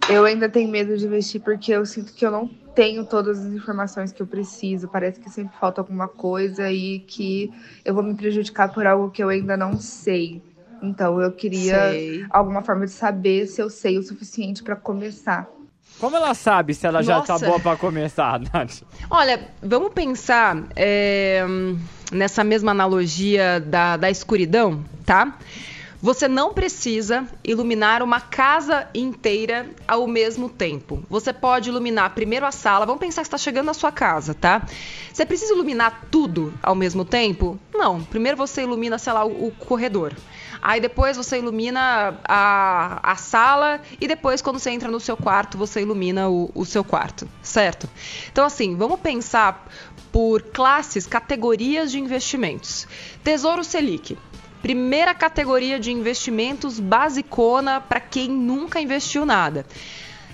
Eu 0.09 0.23
ainda 0.25 0.47
tenho 0.47 0.69
medo 0.69 0.95
de 0.97 1.05
investir 1.05 1.41
porque 1.41 1.71
eu 1.71 1.85
sinto 1.85 2.13
que 2.13 2.25
eu 2.25 2.31
não 2.31 2.49
tenho 2.75 3.05
todas 3.05 3.39
as 3.39 3.53
informações 3.53 4.11
que 4.11 4.21
eu 4.21 4.27
preciso. 4.27 4.87
Parece 4.87 5.19
que 5.19 5.29
sempre 5.29 5.57
falta 5.57 5.81
alguma 5.81 6.07
coisa 6.07 6.69
e 6.69 6.99
que 6.99 7.51
eu 7.83 7.93
vou 7.93 8.03
me 8.03 8.13
prejudicar 8.13 8.71
por 8.71 8.85
algo 8.85 9.09
que 9.09 9.23
eu 9.23 9.29
ainda 9.29 9.55
não 9.55 9.79
sei. 9.79 10.43
Então 10.81 11.19
eu 11.21 11.31
queria 11.31 11.91
sei. 11.91 12.25
alguma 12.29 12.61
forma 12.61 12.85
de 12.85 12.91
saber 12.91 13.47
se 13.47 13.61
eu 13.61 13.69
sei 13.69 13.97
o 13.97 14.03
suficiente 14.03 14.61
para 14.61 14.75
começar. 14.75 15.49
Como 15.99 16.15
ela 16.15 16.33
sabe 16.33 16.73
se 16.73 16.85
ela 16.85 17.01
Nossa. 17.01 17.33
já 17.33 17.39
tá 17.39 17.45
boa 17.47 17.59
para 17.59 17.77
começar, 17.77 18.39
Nath? 18.53 18.81
Olha, 19.09 19.47
vamos 19.63 19.93
pensar 19.93 20.67
é, 20.75 21.45
nessa 22.11 22.43
mesma 22.43 22.71
analogia 22.71 23.61
da, 23.61 23.95
da 23.95 24.11
escuridão, 24.11 24.83
tá? 25.05 25.37
Você 26.05 26.27
não 26.27 26.53
precisa 26.53 27.27
iluminar 27.43 28.03
uma 28.03 28.21
casa 28.21 28.87
inteira 28.93 29.67
ao 29.87 30.05
mesmo 30.05 30.47
tempo. 30.47 31.03
Você 31.09 31.33
pode 31.33 31.69
iluminar 31.69 32.11
primeiro 32.11 32.45
a 32.45 32.51
sala. 32.51 32.85
Vamos 32.85 32.99
pensar 32.99 33.23
que 33.23 33.27
está 33.27 33.39
chegando 33.39 33.65
na 33.65 33.73
sua 33.73 33.91
casa, 33.91 34.35
tá? 34.35 34.61
Você 35.11 35.25
precisa 35.25 35.55
iluminar 35.55 36.05
tudo 36.11 36.53
ao 36.61 36.75
mesmo 36.75 37.03
tempo? 37.03 37.59
Não. 37.73 38.03
Primeiro 38.03 38.37
você 38.37 38.61
ilumina, 38.61 38.99
sei 38.99 39.13
lá, 39.13 39.25
o, 39.25 39.47
o 39.47 39.51
corredor. 39.51 40.13
Aí 40.61 40.79
depois 40.79 41.17
você 41.17 41.39
ilumina 41.39 42.19
a, 42.23 43.11
a 43.11 43.15
sala 43.15 43.81
e 43.99 44.07
depois 44.07 44.43
quando 44.43 44.59
você 44.59 44.69
entra 44.69 44.91
no 44.91 44.99
seu 44.99 45.17
quarto, 45.17 45.57
você 45.57 45.81
ilumina 45.81 46.29
o, 46.29 46.51
o 46.53 46.65
seu 46.65 46.83
quarto, 46.83 47.27
certo? 47.41 47.89
Então 48.31 48.45
assim, 48.45 48.75
vamos 48.75 48.99
pensar 48.99 49.67
por 50.11 50.41
classes, 50.41 51.05
categorias 51.05 51.91
de 51.91 51.99
investimentos. 51.99 52.87
Tesouro 53.23 53.63
Selic. 53.63 54.17
Primeira 54.65 55.13
categoria 55.13 55.79
de 55.79 55.91
investimentos 55.91 56.79
basicona 56.79 57.79
para 57.79 57.99
quem 57.99 58.27
nunca 58.27 58.81
investiu 58.81 59.23
nada. 59.23 59.63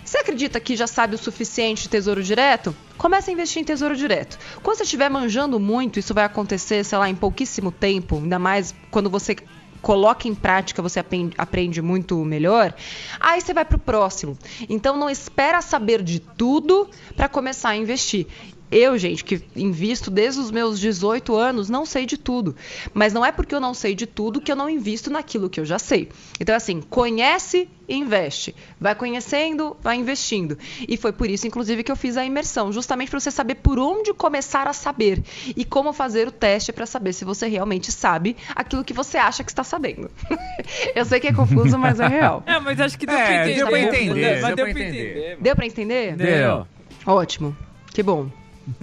Você 0.05 0.19
acredita 0.19 0.57
que 0.57 0.73
já 0.73 0.87
sabe 0.87 1.15
o 1.15 1.17
suficiente 1.17 1.83
de 1.83 1.89
tesouro 1.89 2.23
direto? 2.23 2.73
Comece 2.97 3.29
a 3.29 3.33
investir 3.33 3.61
em 3.61 3.65
tesouro 3.65 3.93
direto. 3.93 4.39
Quando 4.63 4.77
você 4.77 4.83
estiver 4.83 5.09
manjando 5.09 5.59
muito, 5.59 5.99
isso 5.99 6.13
vai 6.13 6.23
acontecer, 6.23 6.85
sei 6.85 6.97
lá, 6.97 7.09
em 7.09 7.15
pouquíssimo 7.15 7.73
tempo, 7.73 8.15
ainda 8.15 8.39
mais 8.39 8.73
quando 8.89 9.09
você 9.09 9.35
coloca 9.81 10.29
em 10.29 10.33
prática, 10.33 10.81
você 10.81 11.03
aprende 11.37 11.81
muito 11.81 12.15
melhor. 12.23 12.73
Aí 13.19 13.41
você 13.41 13.53
vai 13.53 13.65
para 13.65 13.75
o 13.75 13.79
próximo. 13.79 14.37
Então 14.69 14.95
não 14.95 15.09
espera 15.09 15.61
saber 15.61 16.01
de 16.01 16.21
tudo 16.21 16.89
para 17.17 17.27
começar 17.27 17.71
a 17.71 17.75
investir. 17.75 18.27
Eu, 18.71 18.97
gente, 18.97 19.23
que 19.25 19.41
invisto 19.55 20.10
desde 20.10 20.39
os 20.39 20.49
meus 20.49 20.79
18 20.79 21.36
anos, 21.36 21.69
não 21.69 21.86
sei 21.86 22.05
de 22.05 22.17
tudo. 22.17 22.55
Mas 22.93 23.12
não 23.12 23.25
é 23.25 23.31
porque 23.31 23.53
eu 23.53 23.60
não 23.60 23.73
sei 23.73 23.93
de 23.93 24.05
tudo 24.05 24.39
que 24.39 24.49
eu 24.51 24.55
não 24.55 24.69
invisto 24.69 25.10
naquilo 25.12 25.49
que 25.49 25.60
eu 25.60 25.65
já 25.65 25.77
sei. 25.77 26.07
Então, 26.39 26.55
assim, 26.55 26.79
conhece 26.81 27.67
e 27.88 27.95
investe. 27.95 28.55
Vai 28.79 28.95
conhecendo, 28.95 29.75
vai 29.81 29.97
investindo. 29.97 30.57
E 30.88 30.95
foi 30.95 31.12
por 31.12 31.29
isso, 31.29 31.45
inclusive, 31.45 31.84
que 31.84 31.91
eu 31.91 31.95
fiz 31.97 32.15
a 32.15 32.23
imersão, 32.23 32.71
justamente 32.71 33.10
para 33.10 33.19
você 33.19 33.29
saber 33.29 33.55
por 33.55 33.77
onde 33.77 34.13
começar 34.13 34.65
a 34.67 34.73
saber 34.73 35.21
e 35.55 35.65
como 35.65 35.91
fazer 35.91 36.29
o 36.29 36.31
teste 36.31 36.71
para 36.71 36.86
saber 36.86 37.12
se 37.12 37.25
você 37.25 37.49
realmente 37.49 37.91
sabe 37.91 38.38
aquilo 38.55 38.86
que 38.86 38.93
você 38.93 39.17
acha 39.17 39.43
que 39.43 39.51
está 39.51 39.65
sabendo. 39.65 40.10
eu 40.95 41.03
sei 41.03 41.19
que 41.19 41.27
é 41.27 41.34
confuso, 41.34 41.77
mas 41.77 41.99
é 41.99 42.07
real. 42.07 42.41
É, 42.45 42.57
mas 42.60 42.79
acho 42.79 42.97
que 42.97 43.05
deu 43.05 43.17
É, 43.17 43.25
pra 43.25 43.36
entender. 43.41 43.55
deu 43.55 43.67
pra 43.67 43.79
entender. 43.81 44.86
entender. 44.86 45.38
Deu 45.41 45.55
para 45.57 45.65
entender? 45.65 46.15
Deu. 46.15 46.67
Ótimo. 47.05 47.55
Que 47.93 48.01
bom. 48.01 48.29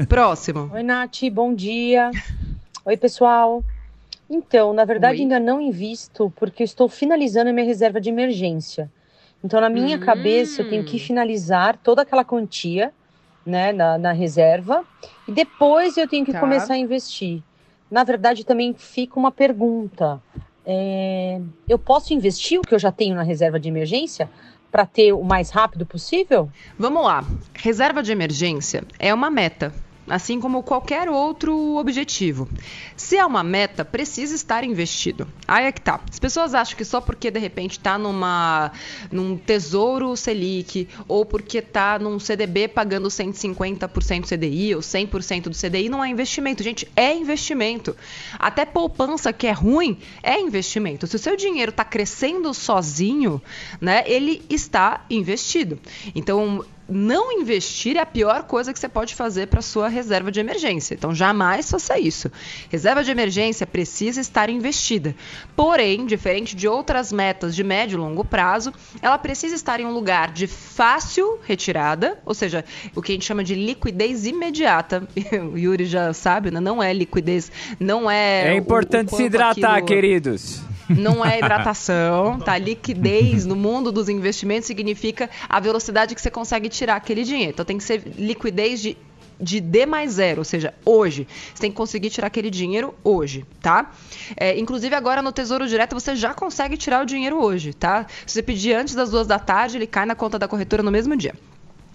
Próximo. 0.09 0.71
Oi, 0.73 0.83
Nath, 0.83 1.23
bom 1.33 1.55
dia. 1.55 2.11
Oi, 2.85 2.97
pessoal. 2.97 3.63
Então, 4.29 4.73
na 4.73 4.85
verdade, 4.85 5.17
Oi. 5.19 5.23
ainda 5.23 5.41
não 5.41 5.61
invisto 5.61 6.33
porque 6.37 6.63
estou 6.63 6.89
finalizando 6.89 7.51
a 7.51 7.53
minha 7.53 7.67
reserva 7.67 8.01
de 8.01 8.09
emergência. 8.09 8.91
Então, 9.43 9.61
na 9.61 9.69
minha 9.71 9.97
Hum. 9.97 10.01
cabeça, 10.01 10.63
eu 10.63 10.67
tenho 10.67 10.85
que 10.85 10.99
finalizar 10.99 11.79
toda 11.79 12.03
aquela 12.03 12.25
quantia, 12.25 12.93
né, 13.47 13.73
na, 13.73 13.97
na 13.97 14.13
reserva, 14.13 14.85
e 15.27 15.33
depois 15.33 15.97
eu 15.97 16.07
tenho 16.07 16.25
que 16.25 16.33
Tá. 16.33 16.41
começar 16.41 16.75
a 16.75 16.79
investir. 16.79 17.43
Na 17.91 18.05
verdade, 18.05 18.45
também 18.45 18.75
fica 18.75 19.19
uma 19.19 19.31
pergunta: 19.31 20.21
é, 20.67 21.41
eu 21.69 21.79
posso 21.79 22.13
investir 22.13 22.59
o 22.59 22.63
que 22.63 22.75
eu 22.75 22.79
já 22.79 22.93
tenho 22.93 23.15
na 23.15 23.23
reserva 23.23 23.59
de 23.59 23.69
emergência 23.69 24.29
para 24.71 24.87
ter 24.87 25.13
o 25.13 25.23
mais 25.23 25.51
rápido 25.51 25.87
possível? 25.87 26.51
Vamos 26.79 27.05
lá. 27.05 27.25
Reserva 27.55 28.03
de 28.03 28.13
emergência 28.13 28.85
é 28.99 29.13
uma 29.13 29.31
meta, 29.31 29.73
assim 30.09 30.41
como 30.41 30.63
qualquer 30.63 31.09
outro 31.09 31.77
objetivo. 31.77 32.49
Se 32.97 33.17
é 33.17 33.25
uma 33.25 33.43
meta, 33.43 33.85
precisa 33.85 34.35
estar 34.35 34.65
investido. 34.65 35.27
Aí 35.47 35.67
é 35.67 35.73
que 35.73 35.81
tá. 35.81 36.01
As 36.11 36.19
pessoas 36.19 36.55
acham 36.55 36.77
que 36.77 36.85
só 36.85 37.01
porque 37.01 37.31
de 37.31 37.39
repente 37.39 37.79
tá 37.79 37.99
numa 37.99 38.73
num 39.11 39.37
tesouro 39.37 40.17
Selic 40.17 40.89
ou 41.07 41.25
porque 41.25 41.61
tá 41.63 41.99
num 41.99 42.19
CDB 42.19 42.69
pagando 42.69 43.09
150% 43.09 44.27
CDI 44.27 44.75
ou 44.75 44.81
100% 44.81 45.43
do 45.43 45.57
CDI 45.57 45.89
não 45.89 46.05
é 46.05 46.09
investimento. 46.09 46.63
Gente, 46.63 46.89
é 46.97 47.15
investimento. 47.15 47.97
Até 48.39 48.65
poupança 48.65 49.33
que 49.33 49.47
é 49.47 49.53
ruim 49.53 49.99
é 50.23 50.39
investimento. 50.41 51.07
Se 51.07 51.17
o 51.17 51.19
seu 51.19 51.37
dinheiro 51.37 51.71
está 51.71 51.85
crescendo 51.85 52.53
sozinho, 52.53 53.41
né, 53.81 54.03
ele 54.07 54.43
está 54.49 55.05
investido. 55.11 55.79
Então, 56.15 56.65
não 56.89 57.31
investir 57.33 57.97
é 57.97 58.01
a 58.01 58.07
pior 58.07 58.45
coisa 58.45 58.73
que 58.73 58.79
você 58.79 58.89
pode 58.89 59.15
fazer 59.15 59.49
para 59.49 59.61
sua 59.61 59.89
reserva 59.89 60.33
de 60.33 60.41
emergência. 60.41 60.95
Então, 60.95 61.15
jamais 61.15 61.71
faça 61.71 61.99
isso. 61.99 62.31
Reserva 62.71 63.05
de 63.05 63.11
emergência 63.11 63.67
precisa 63.67 64.21
estar 64.21 64.49
investida. 64.49 65.15
Porém, 65.55 66.07
diferente 66.07 66.57
de 66.57 66.67
outras 66.67 67.13
metas 67.13 67.55
de 67.55 67.63
médio 67.63 67.97
e 67.97 68.01
longo 68.01 68.25
prazo, 68.25 68.73
ela 69.03 69.19
precisa 69.19 69.55
estar 69.55 69.81
em 69.81 69.85
um 69.85 69.93
lugar 69.93 70.33
de 70.33 70.47
fácil 70.47 71.39
retirada, 71.45 72.19
ou 72.25 72.33
seja, 72.35 72.65
o 72.95 73.03
que 73.03 73.13
a 73.13 73.15
gente 73.15 73.25
chama 73.27 73.45
de 73.45 73.55
liquidez 73.55 74.25
imediata. 74.27 75.07
O 75.53 75.59
Yuri 75.59 75.85
já 75.85 76.13
sabe, 76.13 76.51
né? 76.51 76.59
Não 76.61 76.83
é 76.83 76.93
liquidez, 76.93 77.51
não 77.79 78.11
é. 78.11 78.55
É 78.55 78.57
importante 78.57 79.15
se 79.15 79.25
hidratar, 79.25 79.73
aquilo- 79.75 79.87
queridos. 79.87 80.61
Não 80.89 81.25
é 81.25 81.39
hidratação, 81.39 82.39
tá? 82.41 82.57
Liquidez 82.57 83.45
no 83.47 83.57
mundo 83.57 83.93
dos 83.93 84.09
investimentos 84.09 84.67
significa 84.67 85.29
a 85.49 85.61
velocidade 85.61 86.15
que 86.15 86.21
você 86.21 86.31
consegue 86.31 86.69
tirar 86.69 86.97
aquele 86.97 87.25
dinheiro. 87.25 87.53
Então 87.53 87.65
tem 87.65 87.79
que 87.79 87.85
ser 87.85 88.03
liquidez 88.17 88.81
de 88.81 88.97
de 89.41 89.61
D 89.61 89.87
mais 89.87 90.13
zero, 90.13 90.41
ou 90.41 90.45
seja, 90.45 90.75
hoje. 90.85 91.27
Você 91.55 91.61
tem 91.61 91.71
que 91.71 91.77
conseguir 91.77 92.11
tirar 92.11 92.27
aquele 92.27 92.51
dinheiro 92.51 92.95
hoje, 93.05 93.47
tá? 93.61 93.93
É, 94.37 94.59
inclusive 94.59 94.95
agora 94.95 95.23
no 95.23 95.31
Tesouro 95.33 95.67
Direto 95.69 95.95
você 95.95 96.17
já 96.17 96.35
consegue 96.35 96.77
tirar 96.77 97.03
o 97.03 97.07
dinheiro 97.07 97.41
hoje, 97.41 97.73
tá? 97.73 98.07
Se 98.27 98.35
você 98.35 98.43
pedir 98.43 98.75
antes 98.75 98.95
das 98.95 99.11
duas 99.11 99.27
da 99.27 99.39
tarde, 99.39 99.77
ele 99.77 99.87
cai 99.87 100.05
na 100.07 100.15
conta 100.15 100.39
da 100.39 100.49
corretora 100.49 100.83
no 100.83 100.91
mesmo 100.91 101.17
dia. 101.17 101.35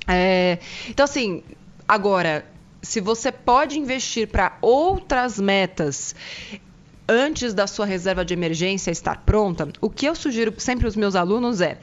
É, 0.08 0.60
então, 0.89 1.03
assim, 1.03 1.43
agora, 1.88 2.45
se 2.82 2.99
você 2.99 3.32
pode 3.32 3.79
investir 3.79 4.27
para 4.27 4.58
outras 4.62 5.39
metas 5.39 6.15
antes 7.07 7.53
da 7.53 7.67
sua 7.67 7.85
reserva 7.85 8.23
de 8.23 8.33
emergência 8.33 8.91
estar 8.91 9.23
pronta, 9.25 9.69
o 9.81 9.89
que 9.89 10.05
eu 10.05 10.15
sugiro 10.15 10.53
sempre 10.57 10.85
aos 10.85 10.95
meus 10.95 11.15
alunos 11.15 11.61
é. 11.61 11.77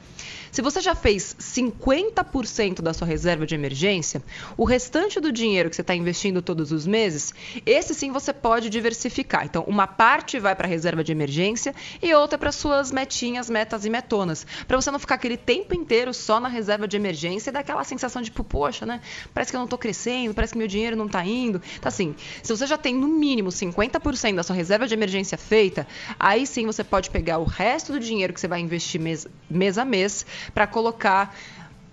Se 0.51 0.61
você 0.61 0.81
já 0.81 0.93
fez 0.93 1.33
50% 1.39 2.81
da 2.81 2.93
sua 2.93 3.07
reserva 3.07 3.45
de 3.45 3.55
emergência, 3.55 4.21
o 4.57 4.65
restante 4.65 5.17
do 5.17 5.31
dinheiro 5.31 5.69
que 5.69 5.75
você 5.77 5.81
está 5.81 5.95
investindo 5.95 6.41
todos 6.41 6.73
os 6.73 6.85
meses, 6.85 7.33
esse 7.65 7.95
sim 7.95 8.11
você 8.11 8.33
pode 8.33 8.69
diversificar. 8.69 9.45
Então, 9.45 9.63
uma 9.65 9.87
parte 9.87 10.39
vai 10.39 10.53
para 10.53 10.67
a 10.67 10.69
reserva 10.69 11.05
de 11.05 11.11
emergência 11.13 11.73
e 12.01 12.13
outra 12.13 12.37
para 12.37 12.51
suas 12.51 12.91
metinhas, 12.91 13.49
metas 13.49 13.85
e 13.85 13.89
metonas. 13.89 14.45
Para 14.67 14.75
você 14.75 14.91
não 14.91 14.99
ficar 14.99 15.15
aquele 15.15 15.37
tempo 15.37 15.73
inteiro 15.73 16.13
só 16.13 16.37
na 16.37 16.49
reserva 16.49 16.85
de 16.85 16.97
emergência 16.97 17.49
e 17.49 17.53
daquela 17.53 17.85
sensação 17.85 18.21
de, 18.21 18.29
tipo, 18.29 18.43
poxa, 18.43 18.85
né? 18.85 18.99
Parece 19.33 19.51
que 19.51 19.55
eu 19.55 19.59
não 19.59 19.65
estou 19.65 19.79
crescendo, 19.79 20.33
parece 20.33 20.51
que 20.51 20.59
meu 20.59 20.67
dinheiro 20.67 20.97
não 20.97 21.05
está 21.05 21.25
indo. 21.25 21.61
Então, 21.79 21.87
assim, 21.87 22.13
se 22.43 22.53
você 22.53 22.67
já 22.67 22.77
tem 22.77 22.93
no 22.93 23.07
mínimo 23.07 23.49
50% 23.51 24.35
da 24.35 24.43
sua 24.43 24.55
reserva 24.55 24.85
de 24.85 24.93
emergência 24.93 25.10
feita, 25.37 25.87
aí 26.19 26.45
sim 26.47 26.65
você 26.65 26.83
pode 26.83 27.09
pegar 27.09 27.37
o 27.37 27.43
resto 27.43 27.93
do 27.93 27.99
dinheiro 27.99 28.33
que 28.33 28.39
você 28.39 28.47
vai 28.47 28.59
investir 28.59 28.99
mês, 28.99 29.27
mês 29.49 29.77
a 29.77 29.85
mês 29.85 30.25
para 30.53 30.65
colocar 30.67 31.35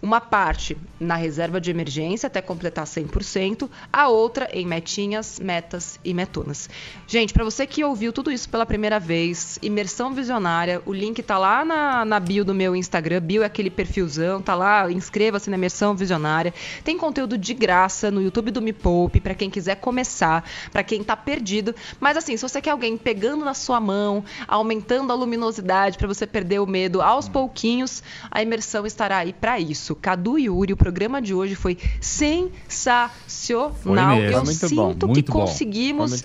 uma 0.01 0.21
parte 0.21 0.77
na 1.01 1.17
reserva 1.17 1.61
de 1.61 1.71
emergência 1.71 2.29
até 2.29 2.41
completar 2.41 2.85
100%, 2.85 3.69
a 3.93 4.09
outra 4.09 4.49
em 4.53 4.67
metinhas, 4.67 5.41
metas 5.41 5.99
e 6.05 6.15
metonas. 6.15 6.69
Gente, 7.07 7.33
para 7.33 7.45
você 7.45 7.67
que 7.67 7.83
ouviu 7.83 8.13
tudo 8.13 8.31
isso 8.31 8.49
pela 8.49 8.65
primeira 8.65 9.01
vez, 9.01 9.59
imersão 9.61 10.15
visionária, 10.15 10.81
o 10.87 10.93
link 10.93 11.23
tá 11.23 11.37
lá 11.37 11.65
na, 11.65 12.05
na 12.05 12.21
bio 12.21 12.45
do 12.45 12.55
meu 12.55 12.77
Instagram, 12.77 13.21
bio 13.21 13.43
é 13.43 13.47
aquele 13.47 13.71
perfilzão, 13.71 14.41
tá 14.41 14.55
lá, 14.55 14.91
inscreva-se 14.91 15.51
na 15.51 15.57
imersão 15.57 15.95
visionária. 15.95 16.55
Tem 16.85 16.97
conteúdo 16.97 17.37
de 17.37 17.55
graça 17.55 18.11
no 18.11 18.23
YouTube 18.23 18.51
do 18.51 18.63
Me 18.63 18.73
Poupe 18.73 19.21
para 19.21 19.35
quem 19.35 19.51
quiser 19.51 19.77
começar, 19.77 20.45
para 20.71 20.83
quem 20.83 21.03
tá 21.03 21.17
perdido, 21.17 21.75
mas 21.99 22.17
assim, 22.17 22.37
se 22.37 22.43
você 22.43 22.61
quer 22.61 22.71
alguém 22.71 22.97
pegando 22.97 23.45
na 23.45 23.55
sua 23.55 23.81
mão, 23.81 24.25
aumentando 24.47 25.13
a 25.13 25.17
luminosidade 25.17 25.99
para 25.99 26.07
você 26.07 26.27
perder 26.27 26.61
o 26.61 26.67
medo 26.67 27.03
aos 27.03 27.29
pouquinhos, 27.29 28.03
a 28.31 28.43
imersão 28.43 28.87
estará 28.87 29.19
aí 29.19 29.33
para 29.33 29.59
isso. 29.59 29.88
Cadu 29.97 30.39
e 30.39 30.45
Yuri, 30.45 30.73
o 30.73 30.77
programa 30.77 31.21
de 31.23 31.33
hoje 31.35 31.55
foi 31.55 31.77
sensacional. 32.01 34.17
Foi. 34.17 34.35
Eu 34.35 34.45
muito 34.45 34.69
sinto 34.69 35.09
que 35.15 35.23
bom. 35.23 35.33
Foi 35.33 35.47
conseguimos 35.47 36.23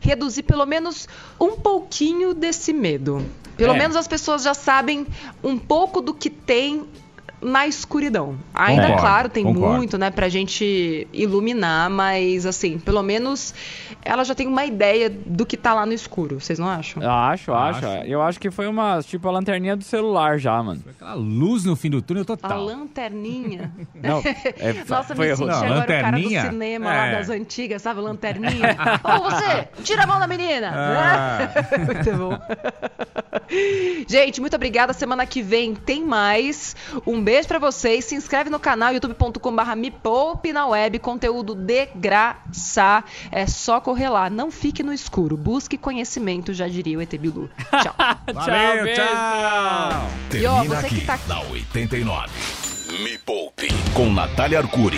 reduzir 0.00 0.42
pelo 0.42 0.66
menos 0.66 1.08
um 1.40 1.56
pouquinho 1.56 2.34
desse 2.34 2.72
medo. 2.72 3.24
Pelo 3.56 3.74
É. 3.74 3.78
menos 3.78 3.96
as 3.96 4.06
pessoas 4.06 4.42
já 4.44 4.54
sabem 4.54 5.06
um 5.42 5.58
pouco 5.58 6.00
do 6.00 6.14
que 6.14 6.30
tem 6.30 6.84
na 7.40 7.66
escuridão. 7.66 8.36
Ainda, 8.52 8.82
Concordo, 8.82 9.00
claro, 9.02 9.28
tem 9.28 9.44
concordo. 9.44 9.76
muito, 9.76 9.96
né, 9.98 10.10
pra 10.10 10.28
gente 10.28 11.06
iluminar, 11.12 11.88
mas 11.88 12.44
assim, 12.46 12.78
pelo 12.78 13.02
menos 13.02 13.54
ela 14.04 14.24
já 14.24 14.34
tem 14.34 14.46
uma 14.46 14.64
ideia 14.64 15.08
do 15.10 15.46
que 15.46 15.56
tá 15.56 15.72
lá 15.74 15.86
no 15.86 15.92
escuro, 15.92 16.40
vocês 16.40 16.58
não 16.58 16.68
acham? 16.68 17.02
Eu 17.02 17.10
acho, 17.10 17.52
acho. 17.52 17.86
Acho. 17.86 18.06
Eu 18.06 18.22
acho 18.22 18.40
que 18.40 18.50
foi 18.50 18.66
uma, 18.66 19.00
tipo, 19.02 19.28
a 19.28 19.30
lanterninha 19.30 19.76
do 19.76 19.84
celular 19.84 20.38
já, 20.38 20.60
mano. 20.62 20.82
Aquela 20.88 21.14
luz 21.14 21.64
no 21.64 21.76
fim 21.76 21.90
do 21.90 22.02
túnel 22.02 22.22
A 22.22 22.26
total. 22.26 22.64
lanterninha. 22.64 23.72
Não, 23.94 24.18
é, 24.58 24.84
Nossa, 24.88 25.14
foi 25.14 25.28
me 25.28 25.36
senti 25.36 25.48
Não, 25.48 25.54
agora 25.56 25.80
o 25.80 25.86
cara 25.86 26.10
do 26.10 26.16
lanterninha? 26.16 26.42
cinema 26.50 26.86
lá 26.86 27.06
É. 27.06 27.12
das 27.18 27.28
antigas, 27.30 27.82
sabe? 27.82 28.00
Lanterninha. 28.00 28.76
Ô, 29.04 29.20
você, 29.30 29.68
tira 29.84 30.04
a 30.04 30.06
mão 30.06 30.18
da 30.18 30.26
menina! 30.26 30.72
Ah. 30.74 31.48
Muito 31.78 32.12
bom. 32.16 32.38
Gente, 34.08 34.40
muito 34.40 34.54
obrigada. 34.56 34.92
Semana 34.92 35.26
que 35.26 35.42
vem 35.42 35.74
tem 35.74 36.04
mais. 36.04 36.74
Um 37.06 37.22
beijo 37.28 37.46
pra 37.46 37.58
vocês. 37.58 38.06
Se 38.06 38.14
inscreve 38.14 38.48
no 38.48 38.58
canal 38.58 38.90
youtube.com/barra 38.94 39.76
me 39.76 39.90
poupe 39.90 40.50
na 40.50 40.66
web. 40.66 40.98
Conteúdo 40.98 41.54
de 41.54 41.86
graça. 41.94 43.04
É 43.30 43.46
só 43.46 43.80
correr 43.80 44.08
lá. 44.08 44.30
Não 44.30 44.50
fique 44.50 44.82
no 44.82 44.94
escuro. 44.94 45.36
Busque 45.36 45.76
conhecimento, 45.76 46.54
já 46.54 46.66
diria 46.66 46.96
o 46.96 47.02
ET 47.02 47.14
Bilu. 47.18 47.50
Tchau. 47.82 47.94
Valeu, 48.32 48.84
beijo. 48.84 49.02
tchau. 49.02 49.10
E 50.32 50.46
ó, 50.46 50.54
Termina 50.54 50.80
você 50.80 50.86
aqui 50.86 51.00
que 51.00 51.06
tá 51.06 51.18
na 51.28 51.40
89. 51.40 52.28
Me 53.02 53.18
Poupe 53.18 53.68
com 53.92 54.10
Natália 54.10 54.60
Arcuri. 54.60 54.96